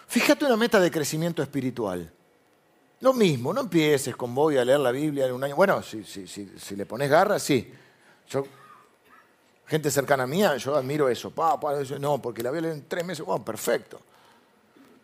[0.06, 2.12] Fíjate una meta de crecimiento espiritual.
[3.00, 5.56] Lo mismo, no empieces con voy a leer la Biblia en un año.
[5.56, 7.72] Bueno, si, si, si, si le pones garra, sí.
[8.28, 8.44] Yo
[9.70, 11.30] Gente cercana a mía, yo admiro eso.
[11.30, 11.56] Pa,
[12.00, 13.24] no, porque la voy a leer en tres meses.
[13.24, 14.00] Bueno, perfecto.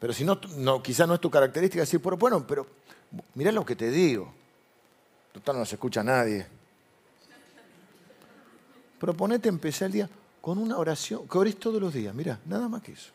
[0.00, 2.66] Pero si no, no quizás no es tu característica decir, pero bueno, pero
[3.34, 4.34] mirá lo que te digo.
[5.32, 6.48] Total, no se escucha nadie.
[8.98, 12.12] Proponete empezar el día con una oración, que ores todos los días.
[12.12, 13.12] Mira, nada más que eso.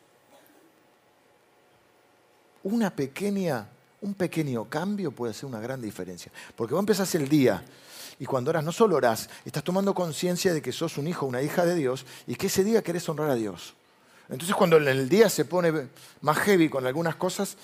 [2.64, 3.68] Una pequeña,
[4.00, 6.32] un pequeño cambio puede hacer una gran diferencia.
[6.56, 7.62] Porque vos empezás el día
[8.22, 11.42] y cuando oras, no solo orás, estás tomando conciencia de que sos un hijo una
[11.42, 13.74] hija de Dios y que ese día querés honrar a Dios.
[14.30, 15.90] Entonces cuando el día se pone
[16.22, 17.58] más heavy con algunas cosas,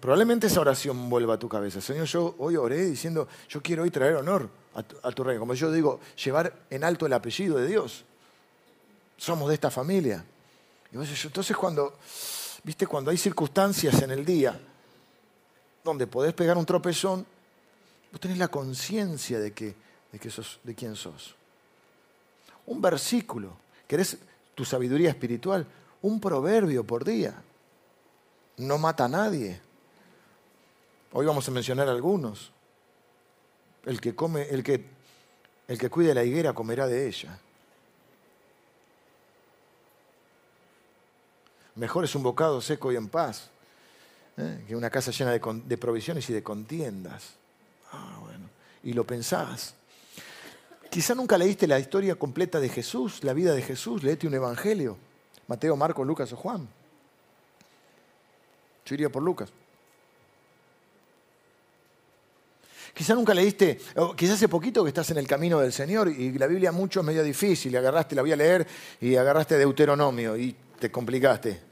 [0.00, 1.80] probablemente esa oración vuelva a tu cabeza.
[1.80, 5.38] Señor, yo hoy oré diciendo, yo quiero hoy traer honor a tu, reino.
[5.38, 8.04] Como yo digo, llevar en alto el apellido de Dios.
[9.18, 10.24] Somos de esta familia.
[10.92, 11.96] entonces cuando,
[12.64, 14.60] viste, cuando hay circunstancias en el día
[15.84, 17.24] donde podés pegar un tropezón,
[18.10, 19.74] vos tenés la conciencia de, que,
[20.12, 21.34] de, quién sos.
[22.66, 24.18] Un versículo, querés
[24.54, 25.66] tu sabiduría espiritual,
[26.02, 27.42] un proverbio por día.
[28.58, 29.60] No mata a nadie.
[31.12, 32.52] Hoy vamos a mencionar algunos.
[33.84, 34.84] El que come, el que,
[35.68, 37.38] el que cuide la higuera comerá de ella.
[41.76, 43.48] Mejor es un bocado seco y en paz
[44.36, 44.64] ¿eh?
[44.66, 47.34] que una casa llena de, provisiones y de contiendas.
[47.92, 48.48] Ah, bueno.
[48.82, 49.74] Y lo pensás.
[50.90, 54.96] Quizá nunca leíste la historia completa de Jesús, la vida de Jesús, leete un evangelio.
[55.46, 56.68] Mateo, Marcos, Lucas o Juan.
[58.86, 59.52] Yo iría por Lucas.
[62.92, 63.78] Quizá nunca leíste,
[64.16, 67.06] quizás hace poquito que estás en el camino del Señor y la Biblia mucho es
[67.06, 68.66] medio difícil, agarraste, la voy a leer,
[69.00, 71.69] y agarraste Deuteronomio y te complicaste.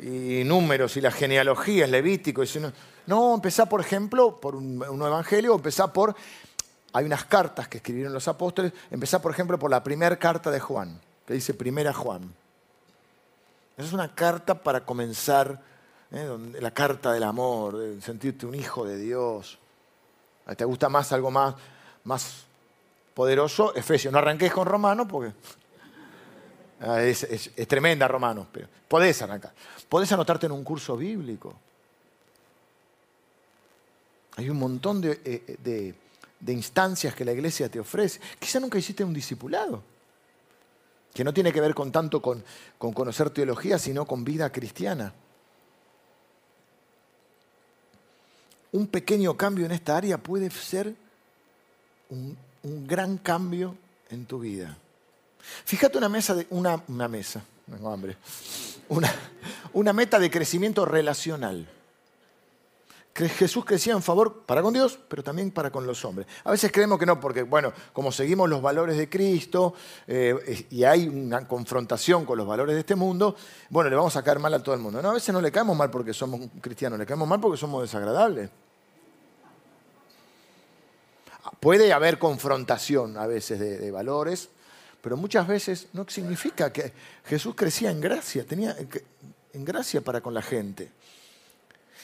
[0.00, 2.42] Y números y la genealogía, es levítico.
[2.42, 2.72] Y no,
[3.06, 6.14] no, empezá por ejemplo por un, evangelio, empezá por
[6.94, 8.72] hay unas cartas que escribieron los apóstoles.
[8.90, 12.22] Empezá, por ejemplo, por la primera carta de Juan, que dice Primera Juan.
[13.76, 15.60] Esa es una carta para comenzar,
[16.10, 16.28] ¿eh?
[16.60, 19.58] la carta del amor, de sentirte un hijo de Dios.
[20.56, 21.54] ¿Te gusta más algo más,
[22.04, 22.44] más
[23.14, 23.74] poderoso?
[23.74, 24.12] Efesios.
[24.12, 25.32] No arranques con Romano porque
[26.80, 28.46] ah, es, tremenda Romano.
[28.52, 29.52] Pero podés arrancar.
[29.92, 31.52] Podés anotarte en un curso bíblico.
[34.36, 35.94] Hay un montón de eh,
[36.42, 38.20] de instancias que la iglesia te ofrece.
[38.38, 39.82] Quizá nunca hiciste un discipulado,
[41.14, 42.44] que no tiene que ver con tanto con,
[42.78, 45.14] conocer teología, sino con vida cristiana.
[48.72, 50.94] Un pequeño cambio en esta área puede ser
[52.10, 52.36] un,
[52.86, 53.76] gran cambio
[54.10, 54.76] en tu vida.
[55.64, 58.16] Fíjate una mesa de una, una mesa, tengo hambre,
[59.72, 61.66] una, meta de crecimiento relacional.
[63.14, 66.26] Jesús crecía en favor para con Dios, pero también para con los hombres.
[66.44, 69.74] A veces creemos que no, porque, bueno, como seguimos los valores de Cristo
[70.06, 73.36] eh, y hay una confrontación con los valores de este mundo,
[73.68, 75.02] bueno, le vamos a caer mal a todo el mundo.
[75.02, 77.82] No, a veces no le caemos mal porque somos cristianos, le caemos mal porque somos
[77.82, 78.48] desagradables.
[81.60, 84.48] Puede haber confrontación a veces de valores,
[85.02, 86.92] pero muchas veces no significa que
[87.26, 88.74] Jesús crecía en gracia, tenía
[89.52, 90.90] en gracia para con la gente.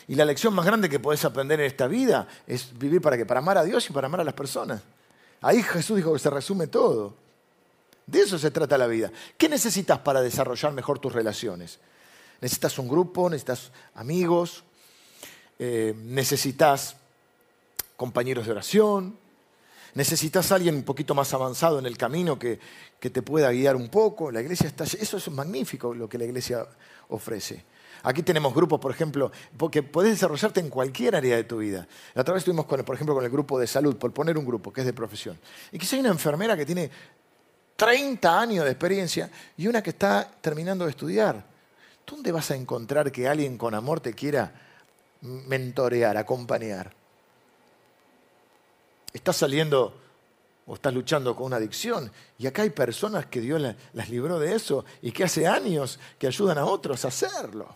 [0.09, 3.25] Y la lección más grande que podés aprender en esta vida es vivir para qué?
[3.25, 4.83] Para amar a Dios y para amar a las personas.
[5.41, 7.15] Ahí Jesús dijo que se resume todo.
[8.07, 9.13] De eso se trata la vida.
[9.37, 11.79] ¿Qué necesitas para desarrollar mejor tus relaciones?
[12.41, 14.65] Necesitas un grupo, necesitas amigos,
[15.59, 16.97] eh, necesitas
[17.97, 19.19] compañeros de oración,
[19.95, 22.59] necesitas alguien un poquito más avanzado en el camino que,
[23.01, 24.31] que te pueda guiar un poco.
[24.31, 26.67] La iglesia está, eso es magnífico lo que la iglesia
[27.09, 27.65] ofrece.
[28.03, 31.87] Aquí tenemos grupos, por ejemplo, porque podés desarrollarte en cualquier área de tu vida.
[32.15, 34.47] La otra vez estuvimos, con, por ejemplo, con el grupo de salud, por poner un
[34.47, 35.39] grupo que es de profesión.
[35.73, 36.91] Y quizá hay una enfermera que tiene
[37.77, 41.45] 30 años de experiencia y una que está terminando de estudiar.
[42.07, 44.53] ¿Dónde vas a encontrar que alguien con amor te quiera
[45.21, 46.98] mentorear, acompañar?
[49.19, 49.93] Estás saliendo
[50.67, 52.11] o estás luchando con una adicción.
[52.39, 53.61] Y acá hay personas que Dios
[53.93, 57.75] las libró de eso y que hace años que ayudan a otros a hacerlo.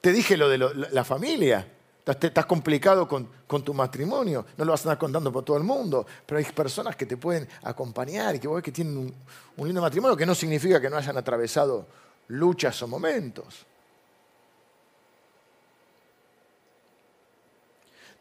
[0.00, 1.66] Te dije lo de la familia.
[2.06, 3.28] Estás, complicado con,
[3.64, 6.96] tu matrimonio, no lo vas a andar contando por todo el mundo, pero hay personas
[6.96, 9.14] que te pueden acompañar y que que tienen un,
[9.56, 11.86] un lindo matrimonio, que no significa que no hayan atravesado
[12.28, 13.66] luchas o momentos.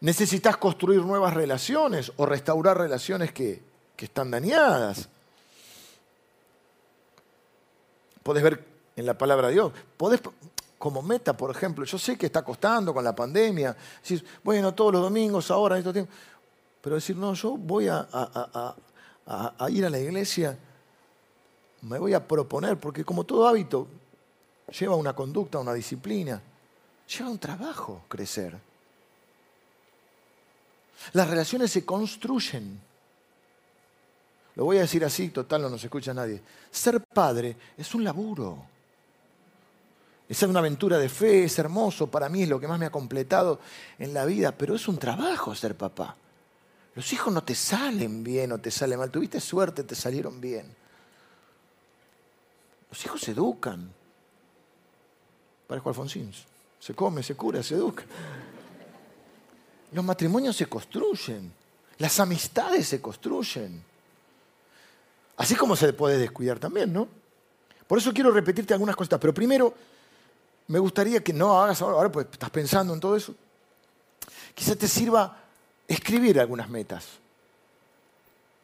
[0.01, 3.61] Necesitas construir nuevas relaciones o restaurar relaciones que,
[3.95, 5.07] que están dañadas.
[8.23, 9.71] Podés ver en la palabra de Dios.
[9.97, 10.21] Podés,
[10.81, 14.93] como meta, por ejemplo, yo sé que está costando con la pandemia, decir, bueno, todos
[14.93, 16.15] los domingos, ahora, en estos tiempos,
[16.81, 20.57] pero decir, no, yo voy a, a, ir a la iglesia,
[21.83, 23.87] me voy a proponer, porque como todo hábito
[24.79, 26.41] lleva una conducta, una disciplina,
[27.15, 28.70] lleva un trabajo crecer.
[31.13, 32.79] Las relaciones se construyen.
[34.55, 36.41] Lo voy a decir así, total, no nos escucha nadie.
[36.69, 38.65] Ser padre es un laburo.
[40.27, 42.91] Es una aventura de fe, es hermoso, para mí es lo que más me ha
[42.91, 43.59] completado
[43.99, 46.15] en la vida, pero es un trabajo ser papá.
[46.95, 50.73] Los hijos no te salen bien o te salen mal, tuviste suerte, te salieron bien.
[52.89, 53.91] Los hijos se educan.
[55.67, 56.31] Parejo Alfonsín,
[56.79, 58.03] se come, se cura, se educa.
[59.91, 61.51] Los matrimonios se construyen,
[61.97, 63.83] las amistades se construyen.
[65.37, 67.07] Así como se puede descuidar también, ¿no?
[67.87, 69.73] Por eso quiero repetirte algunas cosas, pero primero
[70.67, 73.35] me gustaría que no hagas ahora, ahora pues estás pensando en todo eso.
[74.55, 75.37] Quizás te sirva
[75.87, 77.05] escribir algunas metas.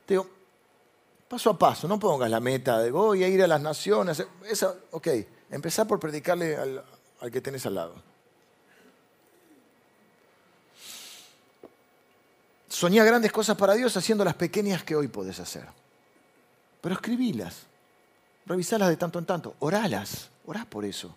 [0.06, 0.30] Te digo,
[1.28, 4.24] paso a paso, no pongas la meta de voy a ir a las naciones.
[4.50, 5.08] Esa, ok,
[5.52, 6.84] empezar por predicarle al,
[7.20, 7.96] al que tenés al lado.
[12.78, 15.66] Soñá grandes cosas para Dios haciendo las pequeñas que hoy podés hacer.
[16.80, 17.64] Pero escribílas,
[18.46, 21.16] revisalas de tanto en tanto, oralas, orá por eso.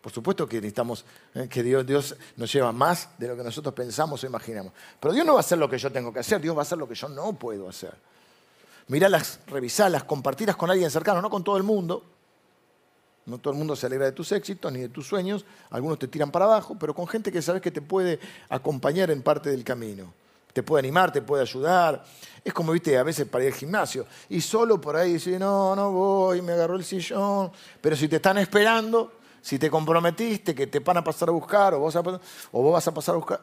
[0.00, 3.74] Por supuesto que necesitamos eh, que Dios, Dios nos lleva más de lo que nosotros
[3.74, 4.72] pensamos o imaginamos.
[5.00, 6.62] Pero Dios no va a hacer lo que yo tengo que hacer, Dios va a
[6.62, 7.92] hacer lo que yo no puedo hacer.
[8.86, 12.04] Miralas, revisalas, compartirlas con alguien cercano, no con todo el mundo.
[13.24, 15.44] No todo el mundo se alegra de tus éxitos ni de tus sueños.
[15.70, 19.20] Algunos te tiran para abajo, pero con gente que sabes que te puede acompañar en
[19.20, 20.14] parte del camino.
[20.56, 22.02] Te puede animar, te puede ayudar.
[22.42, 24.06] Es como, viste, a veces para ir al gimnasio.
[24.30, 27.52] Y solo por ahí dice, no, no voy, me agarró el sillón.
[27.78, 31.74] Pero si te están esperando, si te comprometiste que te van a pasar a buscar
[31.74, 31.92] o vos,
[32.72, 33.42] vas a pasar a buscar,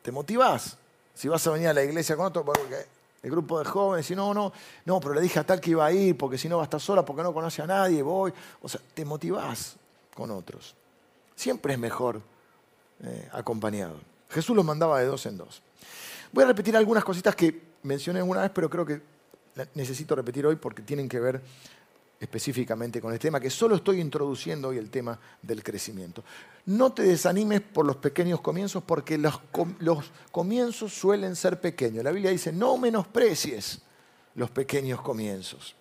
[0.00, 0.76] te motivás.
[1.12, 2.44] Si vas a venir a la iglesia con otro,
[3.20, 4.52] el grupo de jóvenes, y no, no,
[4.84, 6.66] no, pero le dije a tal que iba a ir, porque si no va a
[6.66, 8.32] estar sola, porque no conoce a nadie, voy.
[8.62, 9.74] O sea, te motivás
[10.14, 10.76] con otros.
[11.34, 12.22] Siempre es mejor
[13.04, 13.96] eh, acompañado.
[14.30, 15.62] Jesús los mandaba de dos en dos.
[16.32, 19.00] Voy a repetir algunas cositas que mencioné una vez, pero creo que
[19.74, 21.40] necesito repetir hoy porque tienen que ver
[22.20, 26.24] específicamente con el tema, que solo estoy introduciendo hoy el tema del crecimiento.
[26.66, 29.40] No te desanimes por los pequeños comienzos, porque los,
[29.78, 32.02] los comienzos suelen ser pequeños.
[32.02, 33.80] La Biblia dice, no menosprecies
[34.34, 35.76] los pequeños comienzos.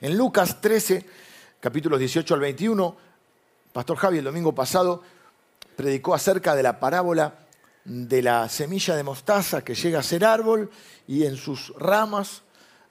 [0.00, 1.04] En Lucas 13,
[1.60, 2.96] capítulos 18 al 21,
[3.72, 5.02] Pastor Javi el domingo pasado
[5.78, 7.38] predicó acerca de la parábola
[7.84, 10.72] de la semilla de mostaza que llega a ser árbol
[11.06, 12.42] y en sus ramas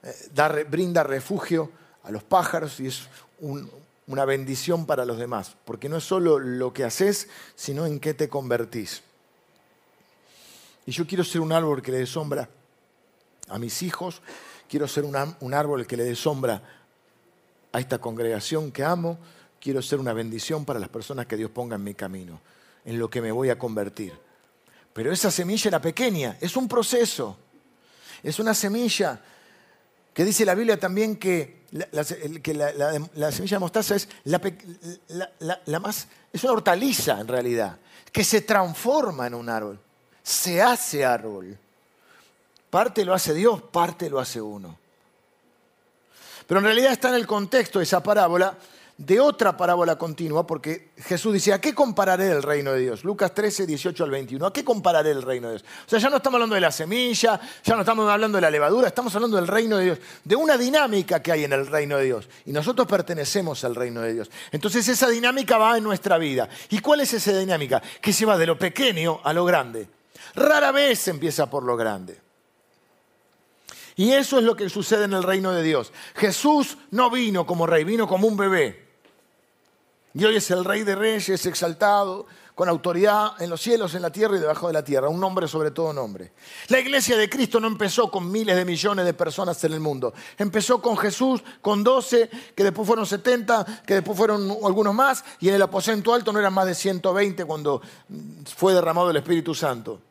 [0.04, 1.69] eh, brinda refugio
[2.04, 3.10] a los pájaros y es
[3.41, 8.13] una bendición para los demás, porque no es solo lo que haces, sino en qué
[8.13, 9.04] te convertís.
[10.86, 12.47] Y yo quiero ser un árbol que le dé sombra
[13.50, 14.21] a mis hijos,
[14.69, 16.62] quiero ser un árbol que le dé sombra
[17.73, 19.19] a esta congregación que amo,
[19.60, 22.39] quiero ser una bendición para las personas que Dios ponga en mi camino,
[22.88, 24.17] en lo que me voy a convertir.
[24.93, 27.38] Pero esa semilla era pequeña, es un proceso,
[28.23, 29.21] es una semilla
[30.13, 32.04] que dice la Biblia también que la,
[33.32, 34.39] semilla de mostaza es la,
[35.80, 37.78] más, es una hortaliza en realidad,
[38.12, 39.80] que se transforma en un árbol,
[40.23, 41.58] se hace árbol.
[42.69, 44.78] Parte lo hace Dios, parte lo hace uno.
[46.47, 48.58] Pero en realidad está en el contexto de esa parábola
[48.98, 53.04] de otra parábola continua, porque Jesús dice, ¿a qué compararé el reino de Dios?
[53.04, 55.66] Lucas 13, 18 al 21, ¿a qué compararé el reino de Dios?
[55.86, 58.50] O sea, ya no estamos hablando de la semilla, ya no estamos hablando de la
[58.50, 61.98] levadura, estamos hablando del reino de Dios, de una dinámica que hay en el reino
[61.98, 62.28] de Dios.
[62.46, 64.32] Y nosotros pertenecemos al reino de Dios.
[64.52, 66.50] Entonces esa dinámica va en nuestra vida.
[66.70, 67.82] ¿Y cuál es esa dinámica?
[68.02, 69.88] Que se va de lo pequeño a lo grande.
[70.34, 72.20] Rara vez empieza por lo grande.
[73.96, 75.92] Y eso es lo que sucede en el reino de Dios.
[76.16, 78.87] Jesús no vino como rey, vino como un bebé.
[80.17, 82.25] Y hoy es el rey de reyes, exaltado,
[82.56, 85.47] con autoridad en los cielos, en la tierra y debajo de la tierra, un nombre
[85.47, 86.32] sobre todo nombre.
[86.69, 90.15] La iglesia de Cristo no empezó con miles de millones de personas en el mundo.
[90.39, 95.49] Empezó con Jesús, con 12, que después fueron 70, que después fueron algunos más, y
[95.49, 97.80] en el aposento alto no eran más de 120 cuando
[98.55, 100.01] fue derramado el Espíritu Santo.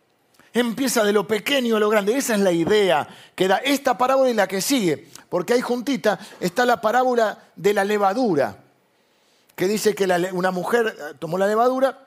[0.52, 2.16] Empieza de lo pequeño a lo grande.
[2.16, 5.08] Esa es la idea que da esta parábola y la que sigue.
[5.28, 8.65] Porque ahí juntita está la parábola de la levadura
[9.56, 12.06] que dice que una mujer eh, tomó la levadura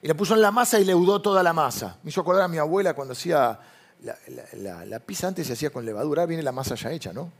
[0.00, 1.98] y la puso en la masa y leudó toda la masa.
[2.04, 3.58] Me hizo acordar a mi abuela cuando hacía
[4.00, 7.32] la, pizza, antes se hacía con levadura, viene la masa ya hecha, ¿no?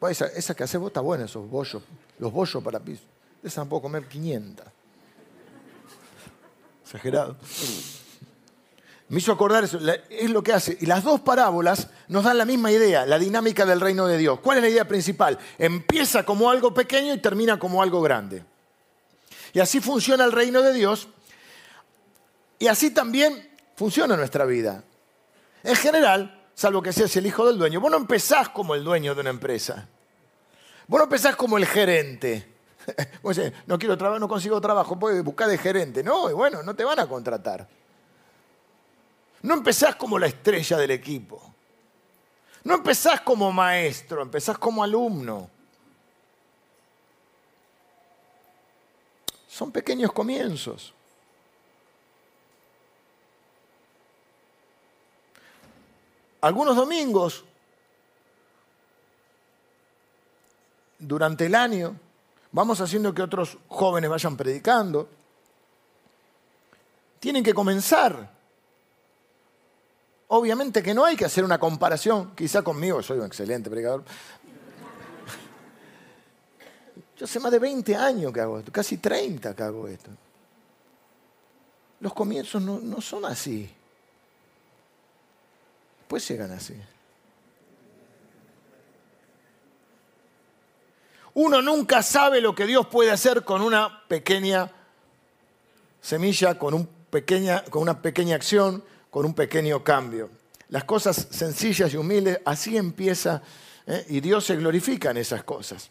[0.00, 1.82] Pues esa, que hace vos está buena, esos bollos,
[2.18, 3.04] los bollos para pizza.
[3.42, 4.66] esa no puedo comer 500.
[6.82, 7.36] Exagerado.
[9.12, 10.78] Me hizo acordar eso, es lo que hace.
[10.80, 14.40] Y las dos parábolas nos dan la misma idea, la dinámica del reino de Dios.
[14.40, 15.38] ¿Cuál es la idea principal?
[15.58, 18.42] Empieza como algo pequeño y termina como algo grande.
[19.52, 21.08] Y así funciona el reino de Dios.
[22.58, 24.82] Y así también funciona nuestra vida.
[25.62, 29.14] En general, salvo que seas el hijo del dueño, vos no empezás como el dueño
[29.14, 29.88] de una empresa.
[30.86, 32.50] Vos no empezás como el gerente.
[33.22, 36.02] Vos decís, no quiero trabajo, no consigo trabajo, puedes buscar de gerente.
[36.02, 37.68] No, y bueno, no te van a contratar.
[39.42, 41.52] No empezás como la estrella del equipo.
[42.64, 45.50] No empezás como maestro, empezás como alumno.
[49.48, 50.94] Son pequeños comienzos.
[56.40, 57.44] Algunos domingos,
[60.98, 61.96] durante el año,
[62.50, 65.08] vamos haciendo que otros jóvenes vayan predicando.
[67.20, 68.41] Tienen que comenzar
[70.34, 74.02] Obviamente que no hay que hacer una comparación, quizá conmigo, soy un excelente predicador.
[77.18, 80.10] Yo hace más de 20 años que hago esto, casi 30 que hago esto.
[82.00, 83.70] Los comienzos no, no son así.
[86.08, 86.80] Pues llegan así.
[91.34, 94.72] Uno nunca sabe lo que Dios puede hacer con una pequeña
[96.00, 98.82] semilla, con, un pequeña, con una pequeña acción,
[99.12, 100.30] con un pequeño cambio.
[100.70, 103.42] Las cosas sencillas y humildes, así empieza
[103.86, 104.06] ¿eh?
[104.08, 105.90] y Dios se glorifica en esas cosas.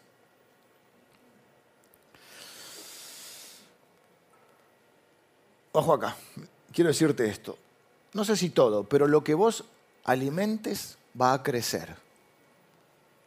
[5.74, 6.18] Ojo acá,
[6.74, 7.60] quiero decirte esto.
[8.14, 9.66] No sé si todo, pero lo que vos
[10.04, 11.96] alimentes va a crecer.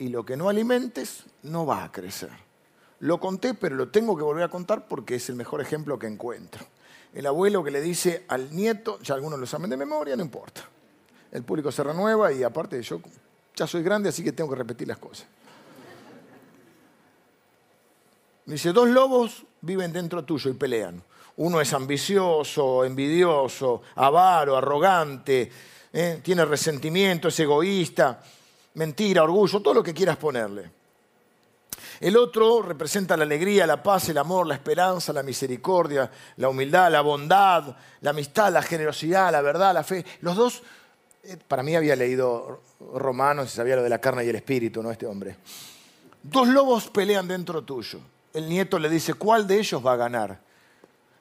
[0.00, 2.30] Y lo que no alimentes no va a crecer.
[2.98, 6.08] Lo conté, pero lo tengo que volver a contar porque es el mejor ejemplo que
[6.08, 6.66] encuentro
[7.14, 10.68] el abuelo que le dice al nieto, ya algunos lo saben de memoria, no importa.
[11.30, 13.00] El público se renueva y aparte yo
[13.54, 15.26] ya soy grande, así que tengo que repetir las cosas.
[18.46, 21.02] Me dice, dos lobos viven dentro tuyo y pelean.
[21.36, 25.50] Uno es ambicioso, envidioso, avaro, arrogante,
[25.92, 26.20] ¿eh?
[26.22, 28.22] tiene resentimiento, es egoísta,
[28.74, 30.70] mentira, orgullo, todo lo que quieras ponerle.
[32.04, 36.92] El otro representa la alegría, la paz, el amor, la esperanza, la misericordia, la humildad,
[36.92, 40.04] la bondad, la amistad, la generosidad, la verdad, la fe.
[40.20, 40.62] Los dos,
[41.22, 42.60] eh, para mí había leído
[42.92, 44.90] Romanos y sabía lo de la carne y el espíritu, ¿no?
[44.90, 45.38] Este hombre.
[46.22, 48.00] Dos lobos pelean dentro tuyo.
[48.34, 50.38] El nieto le dice, ¿cuál de ellos va a ganar?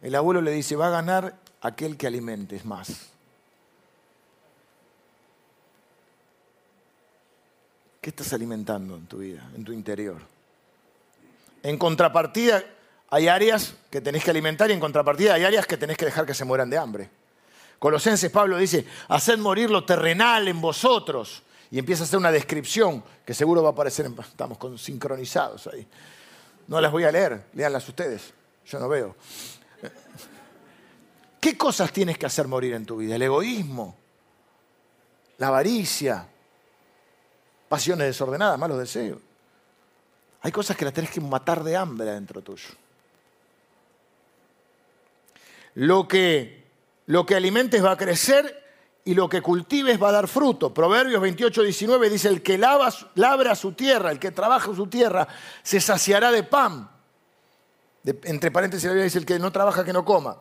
[0.01, 3.09] El abuelo le dice, va a ganar aquel que alimentes más.
[8.01, 10.33] ¿Qué estás alimentando en tu vida, en tu interior?
[11.63, 12.63] En contrapartida,
[13.09, 16.25] hay áreas que tenés que alimentar y en contrapartida hay áreas que tenés que dejar
[16.25, 17.09] que se mueran de hambre.
[17.79, 21.43] Colosenses Pablo dice, haced morir lo terrenal en vosotros.
[21.71, 25.87] Y empieza a hacer una descripción que seguro va a aparecer, estamos sincronizados ahí.
[26.67, 28.33] No las voy a leer, léanlas ustedes,
[28.65, 29.15] yo no veo.
[31.41, 33.15] ¿Qué cosas tienes que hacer morir en tu vida?
[33.15, 33.97] El egoísmo,
[35.39, 36.27] la avaricia,
[37.67, 39.19] pasiones desordenadas, malos deseos.
[40.43, 42.69] Hay cosas que las tenés que matar de hambre adentro tuyo.
[45.75, 46.65] Lo que,
[47.07, 48.61] lo que alimentes va a crecer
[49.05, 50.73] y lo que cultives va a dar fruto.
[50.73, 55.27] Proverbios 28, 19 dice, el que labra su tierra, el que trabaja su tierra,
[55.63, 56.89] se saciará de pan.
[58.03, 60.37] entre paréntesis, la Biblia dice, el que no trabaja, que no coma.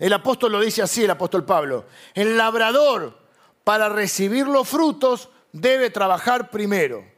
[0.00, 1.86] El apóstol lo dice así, el apóstol Pablo.
[2.12, 3.16] El labrador,
[3.62, 7.17] para recibir los frutos, debe trabajar primero.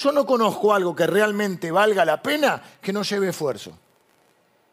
[0.00, 3.76] Yo no conozco algo que realmente valga la pena que no lleve esfuerzo.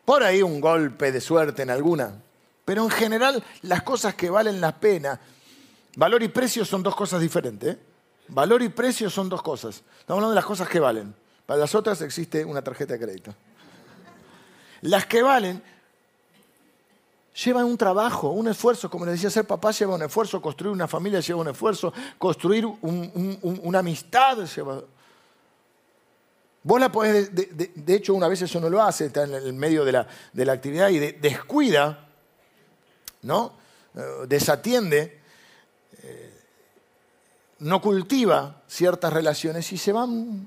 [0.05, 2.13] Por ahí un golpe de suerte en alguna.
[2.63, 5.19] Pero en general las cosas que valen la pena,
[5.97, 7.75] valor y precio son dos cosas diferentes.
[7.75, 7.79] ¿eh?
[8.29, 9.83] Valor y precio son dos cosas.
[9.99, 11.13] Estamos hablando de las cosas que valen.
[11.45, 13.35] Para las otras existe una tarjeta de crédito.
[14.79, 15.61] Las que valen
[17.43, 20.87] llevan un trabajo, un esfuerzo, como les decía, ser papá lleva un esfuerzo, construir una
[20.87, 24.81] familia lleva un esfuerzo, construir una amistad lleva
[26.67, 29.85] Vos la podés, de, hecho, una vez eso no lo hace, está en el medio
[29.85, 32.09] de la, actividad y descuida,
[33.21, 33.53] ¿no?
[33.95, 35.17] Eh, desatiende,
[36.03, 36.33] eh,
[37.59, 40.45] no cultiva ciertas relaciones y se van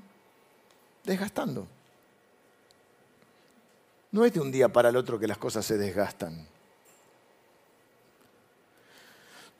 [1.03, 1.65] desgastando.
[4.11, 6.47] No es de un día para el otro que las cosas se desgastan.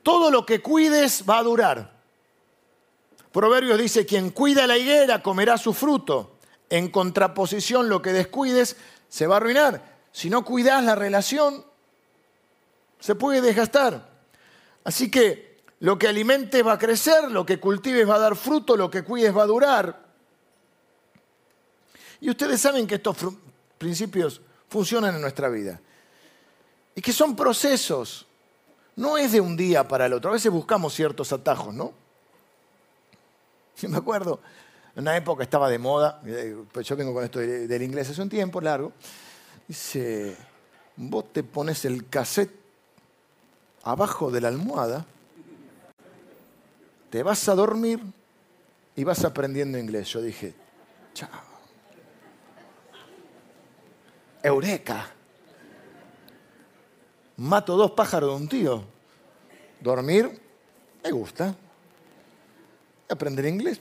[0.04, 1.92] Todo lo que cuides va a durar.
[3.32, 6.31] Proverbios dice, quien cuida la higuera comerá su fruto.
[6.72, 9.98] En contraposición, lo que descuides se va a arruinar.
[10.10, 11.62] Si no cuidas la relación,
[12.98, 14.08] se puede desgastar.
[14.82, 18.74] Así que lo que alimentes va a crecer, lo que cultives va a dar fruto,
[18.74, 20.02] lo que cuides va a durar.
[22.22, 23.18] Y ustedes saben que estos
[23.76, 25.78] principios funcionan en nuestra vida.
[26.94, 28.26] Y que son procesos.
[28.96, 30.30] No es de un día para el otro.
[30.30, 31.92] A veces buscamos ciertos atajos, ¿no?
[33.76, 34.40] Yo me acuerdo,
[34.94, 38.20] en una época estaba de moda, eh, pues yo vengo con esto del inglés hace
[38.20, 38.92] un tiempo largo,
[39.66, 40.36] dice,
[40.96, 42.54] vos te pones el cassette
[43.82, 45.06] abajo de la almohada,
[47.10, 48.00] te vas a dormir
[48.96, 50.08] y vas aprendiendo inglés.
[50.08, 50.54] Yo dije,
[51.14, 51.28] chao.
[54.42, 55.10] Eureka.
[57.36, 58.84] Mato dos pájaros de un tío.
[59.80, 60.40] Dormir,
[61.02, 61.54] me gusta.
[63.08, 63.80] Aprender inglés,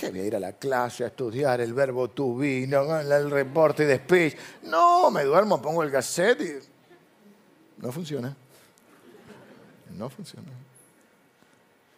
[0.00, 3.84] que voy a ir a la clase a estudiar el verbo to be, el reporte
[3.84, 4.34] de speech.
[4.62, 8.34] No, me duermo, pongo el cassette y no funciona.
[9.96, 10.48] No funciona.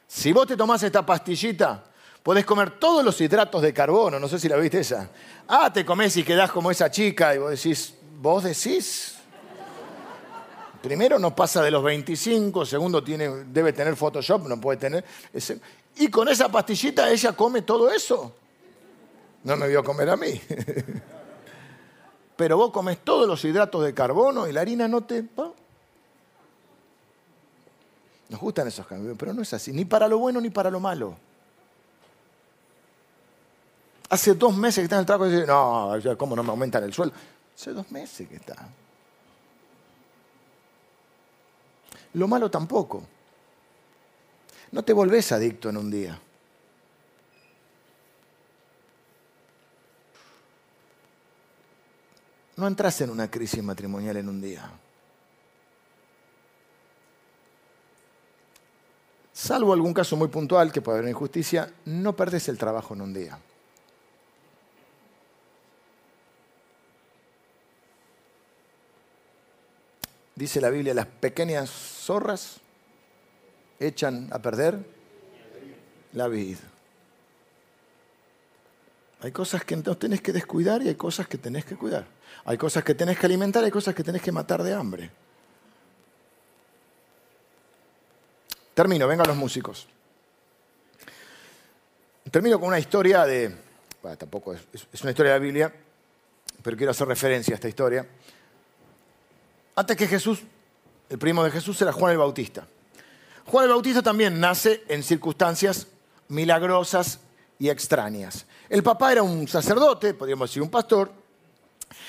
[0.08, 1.84] Si vos te tomás esta pastillita,
[2.24, 5.08] podés comer todos los hidratos de carbono, no sé si la viste esa.
[5.46, 9.14] Ah, te comés y quedás como esa chica y vos decís, vos decís.
[10.82, 15.04] Primero no pasa de los 25, segundo tiene, debe tener Photoshop, no puede tener.
[15.96, 18.34] Y con esa pastillita ella come todo eso.
[19.44, 20.40] No me vio comer a mí.
[22.36, 25.24] Pero vos comes todos los hidratos de carbono y la harina no te...
[28.28, 30.80] Nos gustan esos cambios, pero no es así, ni para lo bueno ni para lo
[30.80, 31.14] malo.
[34.08, 36.82] Hace dos meses que está en el trabajo y dice, no, ¿cómo no me aumentan
[36.82, 37.14] el sueldo?
[37.54, 38.56] Hace dos meses que está.
[42.14, 43.02] Lo malo tampoco.
[44.72, 46.18] No te volvés adicto en un día.
[52.56, 54.70] No entras en una crisis matrimonial en un día.
[59.32, 63.12] Salvo algún caso muy puntual que puede haber injusticia, no perdes el trabajo en un
[63.12, 63.38] día.
[70.34, 72.61] Dice la Biblia, las pequeñas zorras
[73.86, 74.78] echan a perder
[76.12, 76.60] la vida.
[79.20, 82.06] Hay cosas que entonces tenés que descuidar y hay cosas que tenés que cuidar.
[82.44, 85.10] Hay cosas que tenés que alimentar y hay cosas que tenés que matar de hambre.
[88.74, 89.86] Termino, vengan los músicos.
[92.30, 93.54] Termino con una historia de...
[94.02, 94.62] Bueno, tampoco es,
[94.92, 95.72] es una historia de la Biblia,
[96.62, 98.04] pero quiero hacer referencia a esta historia.
[99.76, 100.42] Antes que Jesús,
[101.08, 102.66] el primo de Jesús era Juan el Bautista.
[103.46, 105.88] Juan el Bautista también nace en circunstancias
[106.28, 107.20] milagrosas
[107.58, 108.46] y extrañas.
[108.68, 111.12] El papá era un sacerdote, podríamos decir un pastor,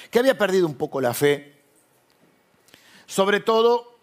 [0.09, 1.61] que había perdido un poco la fe.
[3.05, 3.97] Sobre todo,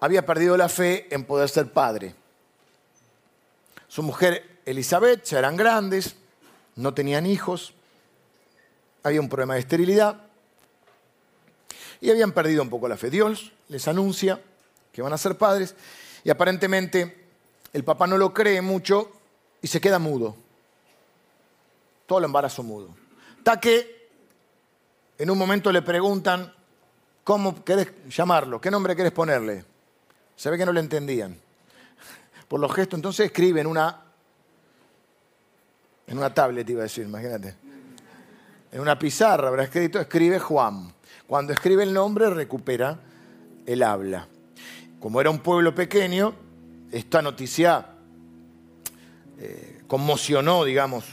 [0.00, 2.14] había perdido la fe en poder ser padre.
[3.88, 6.16] Su mujer Elizabeth ya eran grandes,
[6.76, 7.74] no tenían hijos,
[9.02, 10.20] había un problema de esterilidad
[12.00, 13.10] y habían perdido un poco la fe.
[13.10, 14.40] Dios les anuncia
[14.92, 15.74] que van a ser padres
[16.24, 17.26] y aparentemente
[17.72, 19.12] el papá no lo cree mucho
[19.60, 20.34] y se queda mudo.
[22.06, 22.88] Todo el embarazo mudo.
[23.38, 24.08] Hasta que
[25.18, 26.52] en un momento le preguntan,
[27.22, 28.60] ¿cómo querés llamarlo?
[28.60, 29.64] ¿Qué nombre querés ponerle?
[30.34, 31.38] Se ve que no le entendían.
[32.48, 34.02] Por los gestos, entonces escribe en una,
[36.06, 37.54] en una tablet, iba a decir, imagínate.
[38.72, 40.92] En una pizarra habrá escrito, escribe Juan.
[41.26, 42.98] Cuando escribe el nombre, recupera
[43.66, 44.28] el habla.
[45.04, 46.34] Como era un pueblo pequeño,
[46.90, 47.88] esta noticia
[49.38, 51.04] eh, conmocionó, digamos,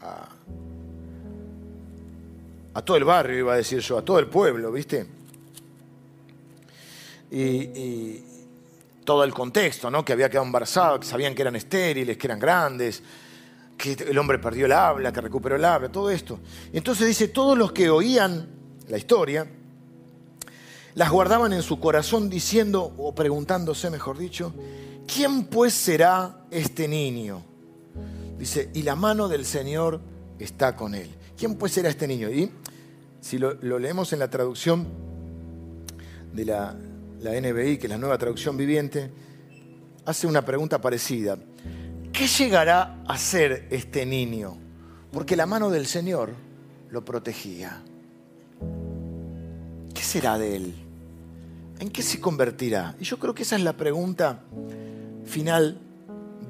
[0.00, 0.30] a,
[2.82, 5.06] todo el barrio, iba a decir yo, a todo el pueblo, ¿viste?
[7.30, 8.22] Y,
[9.04, 10.02] todo el contexto, ¿no?
[10.02, 13.02] Que había quedado embarazado, que sabían que eran estériles, que eran grandes,
[13.76, 16.40] que el hombre perdió el habla, que recuperó el habla, todo esto.
[16.72, 18.48] Y entonces dice, todos los que oían
[18.88, 19.46] la historia,
[20.98, 24.52] las guardaban en su corazón diciendo, o preguntándose, mejor dicho,
[25.06, 27.44] ¿quién pues será este niño?
[28.36, 30.00] Dice, y la mano del Señor
[30.40, 31.08] está con él.
[31.36, 32.28] ¿Quién pues será este niño?
[32.30, 32.50] Y
[33.20, 34.88] si lo, leemos en la traducción
[36.32, 36.76] de la,
[37.20, 39.08] la NBI, que es la nueva traducción viviente,
[40.04, 41.38] hace una pregunta parecida.
[42.12, 44.56] ¿Qué llegará a ser este niño?
[45.12, 46.32] Porque la mano del Señor
[46.90, 47.84] lo protegía.
[49.94, 50.87] ¿Qué será de él?
[51.78, 52.96] ¿En qué se convertirá?
[52.98, 54.40] Y yo creo que esa es la pregunta
[55.24, 55.78] final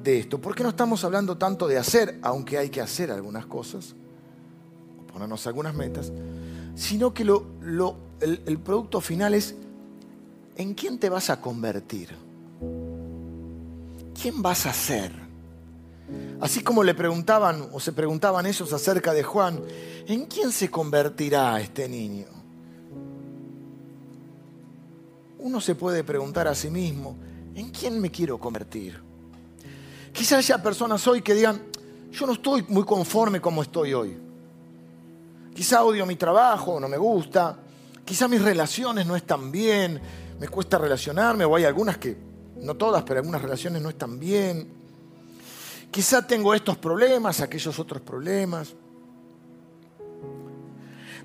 [0.03, 0.39] de esto.
[0.39, 3.95] ¿Por qué no estamos hablando tanto de hacer, aunque hay que hacer algunas cosas,
[5.11, 6.11] ponernos algunas metas,
[6.75, 9.55] sino que el, el producto final es,
[10.55, 12.09] ¿en quién te vas a convertir?
[14.21, 15.11] ¿quién vas a ser?
[16.41, 19.61] Así como le preguntaban o se preguntaban ellos acerca de Juan,
[20.07, 22.25] ¿en quién se convertirá este niño?
[25.39, 27.15] Uno se puede preguntar a sí mismo,
[27.55, 28.99] ¿en quién me quiero convertir?
[30.11, 31.61] Quizás haya personas hoy que digan,
[32.11, 34.17] yo no estoy muy conforme como estoy hoy.
[35.55, 37.57] Quizá odio mi trabajo, no me gusta.
[38.03, 40.01] Quizá mis relaciones no están bien,
[40.39, 42.17] me cuesta relacionarme, o hay algunas que,
[42.57, 44.67] no todas, pero algunas relaciones no están bien.
[45.91, 48.73] Quizá tengo estos problemas, aquellos otros problemas.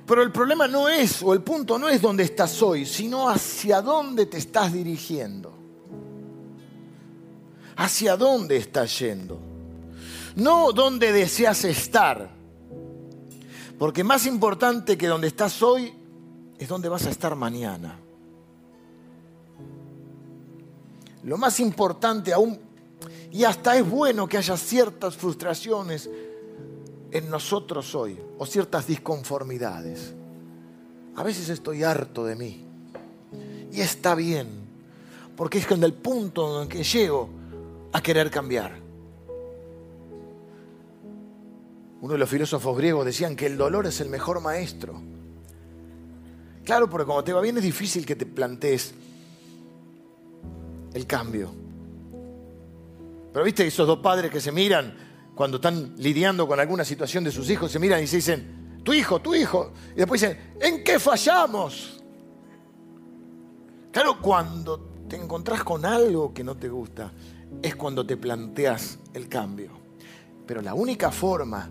[0.07, 3.81] Pero el problema no es, o el punto no es dónde estás hoy, sino hacia
[3.81, 5.53] dónde te estás dirigiendo.
[7.77, 9.39] Hacia dónde estás yendo.
[10.37, 12.31] No dónde deseas estar.
[13.79, 15.93] Porque más importante que donde estás hoy
[16.59, 17.99] es donde vas a estar mañana.
[21.23, 22.61] Lo más importante aún,
[23.33, 26.11] y hasta es bueno que haya ciertas frustraciones
[27.15, 30.13] en nosotros hoy, o ciertas disconformidades.
[31.15, 32.65] A veces estoy harto de mí.
[33.73, 34.49] Y está bien,
[35.37, 37.31] porque es en el punto en que llego
[37.93, 38.73] a querer cambiar.
[42.01, 45.01] Uno de los filósofos griegos decían que el dolor es el mejor maestro.
[46.65, 48.93] Claro, porque cuando te va bien es difícil que te plantees
[50.93, 51.55] el cambio.
[53.33, 57.31] Pero viste esos dos padres que se miran cuando están lidiando con alguna situación de
[57.31, 59.73] sus hijos, se miran y se dicen, tu hijo, tu hijo.
[59.95, 62.03] Y después dicen, ¿en qué fallamos?
[63.91, 67.13] Claro, cuando te encontrás con algo que no te gusta,
[67.63, 69.71] es cuando te planteas el cambio.
[70.47, 71.69] Pero la única forma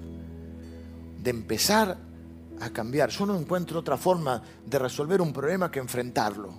[1.21, 1.97] de empezar
[2.59, 3.09] a cambiar.
[3.09, 6.53] Yo no encuentro otra forma de resolver un problema que enfrentarlo.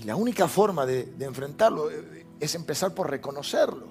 [0.00, 1.88] Y la única forma de, enfrentarlo
[2.42, 3.86] es empezar por reconocerlo.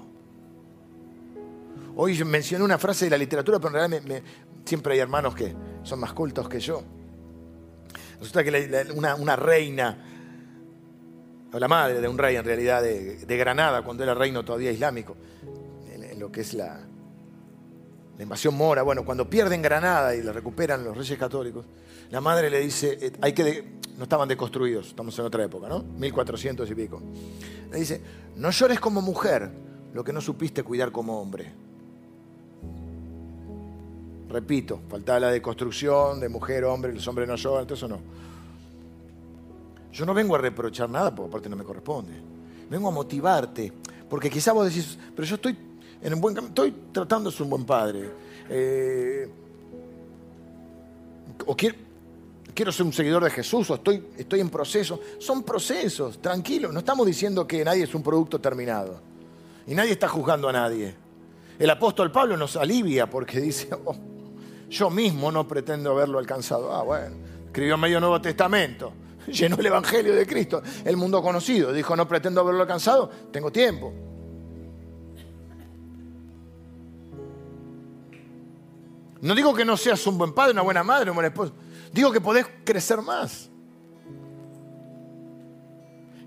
[1.95, 4.21] Hoy mencioné una frase de la literatura, pero en realidad
[4.65, 6.83] siempre hay hermanos que son más cultos que yo.
[8.19, 9.97] Resulta que una, reina,
[11.51, 15.15] o la madre de un rey en realidad de Granada, cuando era reino todavía islámico,
[16.21, 16.79] lo que es la,
[18.19, 18.83] invasión mora.
[18.83, 21.65] Bueno, cuando pierden Granada y la recuperan los reyes católicos,
[22.11, 25.83] la madre le dice, eh, hay que no estaban deconstruidos, estamos en otra época, ¿no?
[25.83, 27.01] 1400 y pico.
[27.71, 28.01] Le dice,
[28.35, 29.49] no llores como mujer
[29.93, 31.53] lo que no supiste cuidar como hombre.
[34.29, 37.99] Repito, faltaba la deconstrucción de mujer, hombre, los hombres no lloran, eso no.
[39.91, 42.13] Yo no vengo a reprochar nada, porque aparte no me corresponde.
[42.69, 43.71] Vengo a motivarte,
[44.09, 45.57] porque quizá vos decís, pero yo estoy
[46.01, 48.09] en un buen Estoy tratando de ser un buen padre.
[48.49, 49.29] Eh,
[51.45, 51.75] o quiero,
[52.55, 54.99] ser un seguidor de Jesús, o estoy, estoy en proceso.
[55.19, 56.71] Son procesos, tranquilo.
[56.71, 58.99] No estamos diciendo que nadie es un producto terminado.
[59.67, 60.95] Y nadie está juzgando a nadie.
[61.57, 63.95] El apóstol Pablo nos alivia porque dice, oh,
[64.69, 66.73] yo mismo no pretendo haberlo alcanzado.
[66.73, 68.93] Ah, bueno, escribió medio Nuevo Testamento,
[69.27, 71.71] llenó el Evangelio de Cristo, el mundo conocido.
[71.71, 73.93] Dijo, no pretendo haberlo alcanzado, tengo tiempo.
[79.21, 81.53] No digo que no seas un buen padre, una buena madre, un buen esposo.
[81.91, 83.49] Digo que podés crecer más.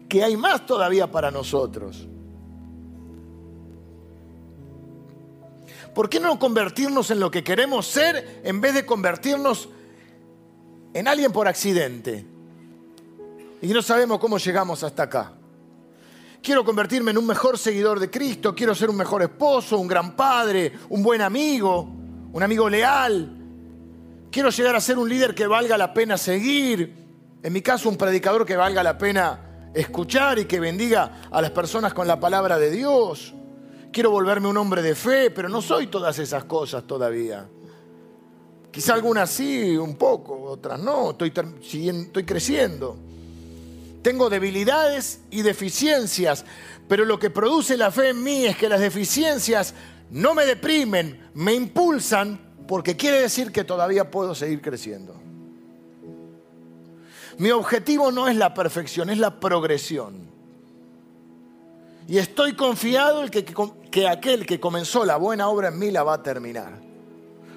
[0.08, 2.06] Que hay más todavía para nosotros.
[5.94, 9.68] ¿Por qué no convertirnos en lo que queremos ser en vez de convertirnos
[10.92, 12.26] en alguien por accidente?
[13.62, 15.32] Y no sabemos cómo llegamos hasta acá.
[16.42, 20.14] Quiero convertirme en un mejor seguidor de Cristo, quiero ser un mejor esposo, un gran
[20.14, 22.04] padre, un buen amigo
[22.34, 23.43] un amigo leal.
[24.34, 26.92] Quiero llegar a ser un líder que valga la pena seguir.
[27.40, 31.52] En mi caso, un predicador que valga la pena escuchar y que bendiga a las
[31.52, 33.32] personas con la palabra de Dios.
[33.92, 37.46] Quiero volverme un hombre de fe, pero no soy todas esas cosas todavía.
[38.72, 41.12] Quizá algunas sí, un poco, otras no.
[41.12, 42.96] Estoy, estoy creciendo.
[44.02, 46.44] Tengo debilidades y deficiencias,
[46.88, 49.74] pero lo que produce la fe en mí es que las deficiencias
[50.10, 55.14] no me deprimen, me impulsan porque quiere decir que todavía puedo seguir creciendo.
[57.38, 60.28] Mi objetivo no es la perfección, es la progresión.
[62.06, 63.44] Y estoy confiado que,
[63.90, 66.74] que, aquel que comenzó la buena obra en mí la va a terminar.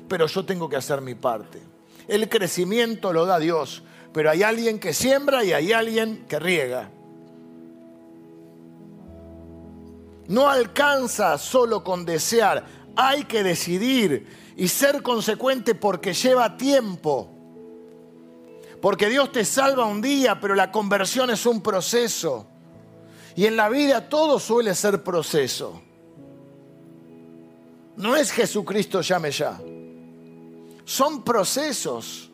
[0.08, 1.62] Pero yo tengo que hacer mi parte.
[2.08, 3.84] El crecimiento lo da Dios,
[4.14, 6.90] pero hay alguien que siembra y hay alguien que riega.
[10.28, 17.30] No alcanza solo con desear, hay que decidir y ser consecuente porque lleva tiempo.
[18.82, 22.48] Porque Dios te salva un día, pero la conversión es un proceso.
[23.36, 25.82] Y en la vida todo suele ser proceso.
[27.98, 29.60] No es Jesucristo llame ya.
[30.86, 32.32] Son procesos.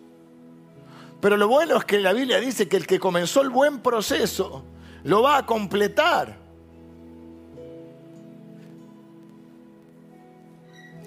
[1.20, 4.64] Pero lo bueno es que la Biblia dice que el que comenzó el buen proceso
[5.04, 6.43] lo va a completar.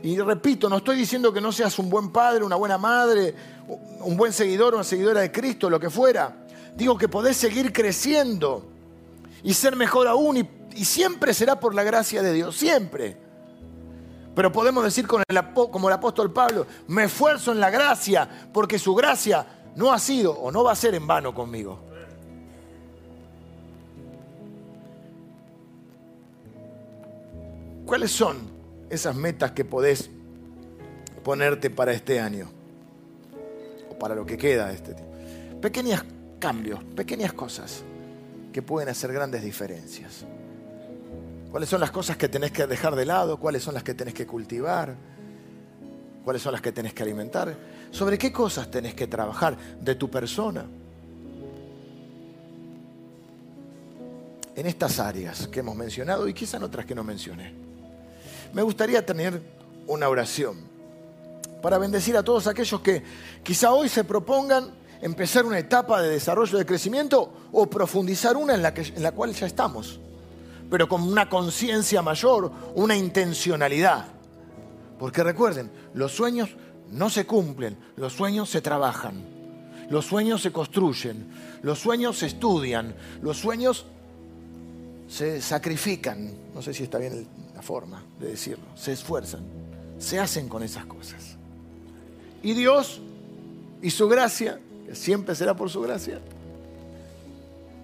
[0.03, 3.34] Y repito, no estoy diciendo que no seas un buen padre, una buena madre,
[4.01, 6.47] un buen seguidor, una seguidora de Cristo, lo que fuera.
[6.76, 8.64] Digo que podés seguir creciendo
[9.42, 13.16] y ser mejor aún y, siempre será por la gracia de Dios, siempre.
[14.34, 19.47] Pero podemos decir como el apóstol Pablo, me esfuerzo en la gracia porque su gracia
[19.74, 21.80] no ha sido o no va a ser en vano conmigo.
[27.86, 28.55] ¿Cuáles son
[28.91, 30.11] esas metas que podés
[31.24, 32.49] ponerte para este año?
[33.91, 35.12] O para lo que queda de este tiempo.
[35.61, 36.05] Pequeños
[36.39, 37.82] cambios, pequeñas cosas
[38.53, 40.24] que pueden hacer grandes diferencias.
[41.51, 43.39] ¿Cuáles son las cosas que tenés que dejar de lado?
[43.39, 44.95] ¿Cuáles son las que tenés que cultivar?
[46.24, 47.57] ¿Cuáles son las que tenés que alimentar?
[47.91, 50.64] ¿Sobre qué cosas tenés que trabajar de tu persona?
[54.55, 57.66] En estas áreas que hemos mencionado y quizá en otras que no mencioné.
[58.53, 59.40] Me gustaría tener
[59.86, 60.76] una oración
[61.62, 63.03] para bendecir a todos aquellos que
[63.42, 64.70] quizá hoy se propongan
[65.01, 69.12] empezar una etapa de desarrollo, de crecimiento o profundizar una en la, que, en la
[69.12, 70.01] cual ya estamos,
[70.70, 74.07] pero con una conciencia mayor, una intencionalidad.
[74.99, 76.57] Porque recuerden, los sueños
[76.90, 79.24] no se cumplen, los sueños se trabajan,
[79.90, 81.30] los sueños se construyen,
[81.62, 83.86] los sueños se estudian, los sueños
[85.09, 87.26] se sacrifican, no sé si está bien
[87.57, 89.40] la forma de decirlo, se esfuerzan,
[89.98, 91.36] se hacen con esas cosas.
[92.42, 93.00] Y Dios
[93.82, 96.20] y su gracia que siempre será por su gracia,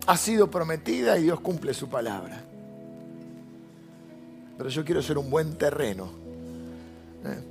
[0.06, 2.44] ha sido prometida y Dios cumple su palabra.
[4.56, 6.10] Pero yo quiero ser un buen terreno
[7.24, 7.42] ¿eh?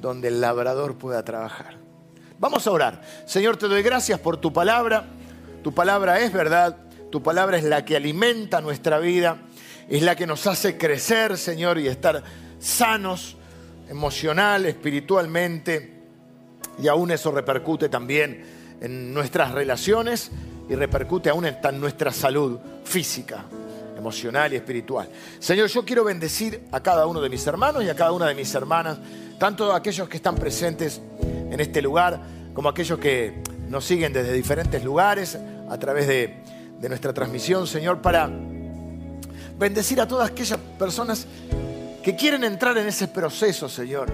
[0.00, 1.76] donde el labrador pueda trabajar.
[2.38, 3.02] Vamos a orar.
[3.26, 5.04] Señor, te doy gracias por tu palabra.
[5.62, 6.76] Tu palabra es verdad.
[7.10, 9.38] Tu palabra es la que alimenta nuestra vida.
[9.88, 12.22] Es la que nos hace crecer, Señor, y estar
[12.58, 13.36] sanos
[13.88, 16.02] emocional, espiritualmente.
[16.82, 18.44] Y aún eso repercute también
[18.80, 20.30] en nuestras relaciones
[20.68, 23.44] y repercute aún en nuestra salud física,
[23.96, 25.08] emocional y espiritual.
[25.38, 28.34] Señor, yo quiero bendecir a cada uno de mis hermanos y a cada una de
[28.34, 28.98] mis hermanas,
[29.38, 32.20] tanto aquellos que están presentes en este lugar
[32.54, 35.38] como aquellos que nos siguen desde diferentes lugares
[35.70, 36.38] a través de,
[36.80, 38.28] de nuestra transmisión, Señor, para
[39.58, 41.26] bendecir a todas aquellas personas
[42.02, 44.08] que quieren entrar en ese proceso, Señor,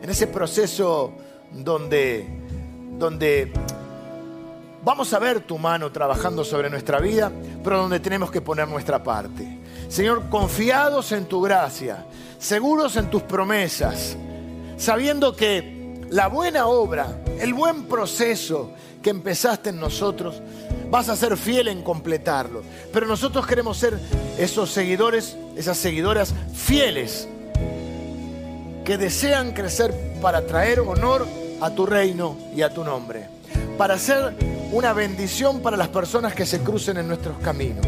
[0.00, 1.12] en ese proceso
[1.52, 2.26] donde,
[2.98, 3.52] donde
[4.86, 7.32] Vamos a ver tu mano trabajando sobre nuestra vida,
[7.64, 9.58] pero donde tenemos que poner nuestra parte.
[9.88, 12.06] Señor, confiados en tu gracia,
[12.38, 14.16] seguros en tus promesas,
[14.76, 20.40] sabiendo que la buena obra, el buen proceso que empezaste en nosotros,
[20.90, 22.62] vas a ser fiel en completarlo.
[22.92, 23.98] Pero nosotros queremos ser
[24.38, 27.28] esos seguidores, esas seguidoras fieles,
[28.84, 31.26] que desean crecer para traer honor
[31.60, 33.28] a tu reino y a tu nombre,
[33.76, 34.34] para ser
[34.72, 37.86] una bendición para las personas que se crucen en nuestros caminos.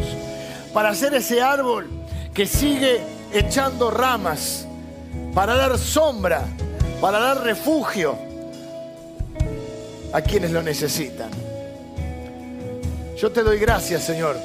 [0.73, 1.87] Para ser ese árbol
[2.33, 3.01] que sigue
[3.33, 4.65] echando ramas,
[5.33, 6.45] para dar sombra,
[7.01, 8.17] para dar refugio
[10.11, 11.48] a quienes lo necesitan.
[13.21, 14.37] Yo te doy gracias, Señor,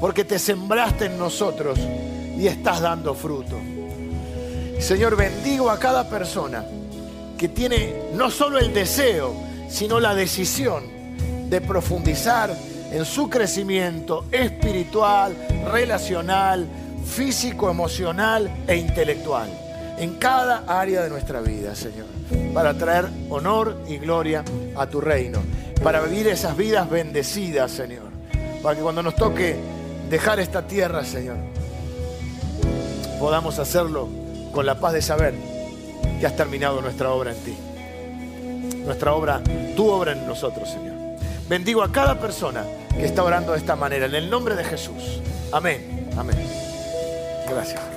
[0.00, 3.60] porque te sembraste en nosotros y estás dando fruto.
[4.78, 6.64] Señor, bendigo a cada persona
[7.36, 9.34] que tiene no solo el deseo,
[9.68, 10.84] sino la decisión
[11.50, 12.56] de profundizar
[12.90, 15.36] en su crecimiento espiritual,
[15.70, 16.66] relacional,
[17.04, 19.50] físico, emocional e intelectual,
[19.98, 22.06] en cada área de nuestra vida, Señor,
[22.54, 24.42] para traer honor y gloria
[24.74, 25.40] a tu reino,
[25.82, 28.04] para vivir esas vidas bendecidas, Señor,
[28.62, 29.56] para que cuando nos toque
[30.08, 31.36] dejar esta tierra, Señor,
[33.18, 34.08] podamos hacerlo
[34.52, 35.34] con la paz de saber
[36.20, 37.56] que has terminado nuestra obra en ti.
[38.84, 39.40] Nuestra obra,
[39.76, 40.94] tu obra en nosotros, Señor.
[41.48, 45.20] Bendigo a cada persona que está orando de esta manera, en el nombre de Jesús.
[45.52, 46.10] Amén.
[46.16, 46.36] Amén.
[47.48, 47.93] Gracias.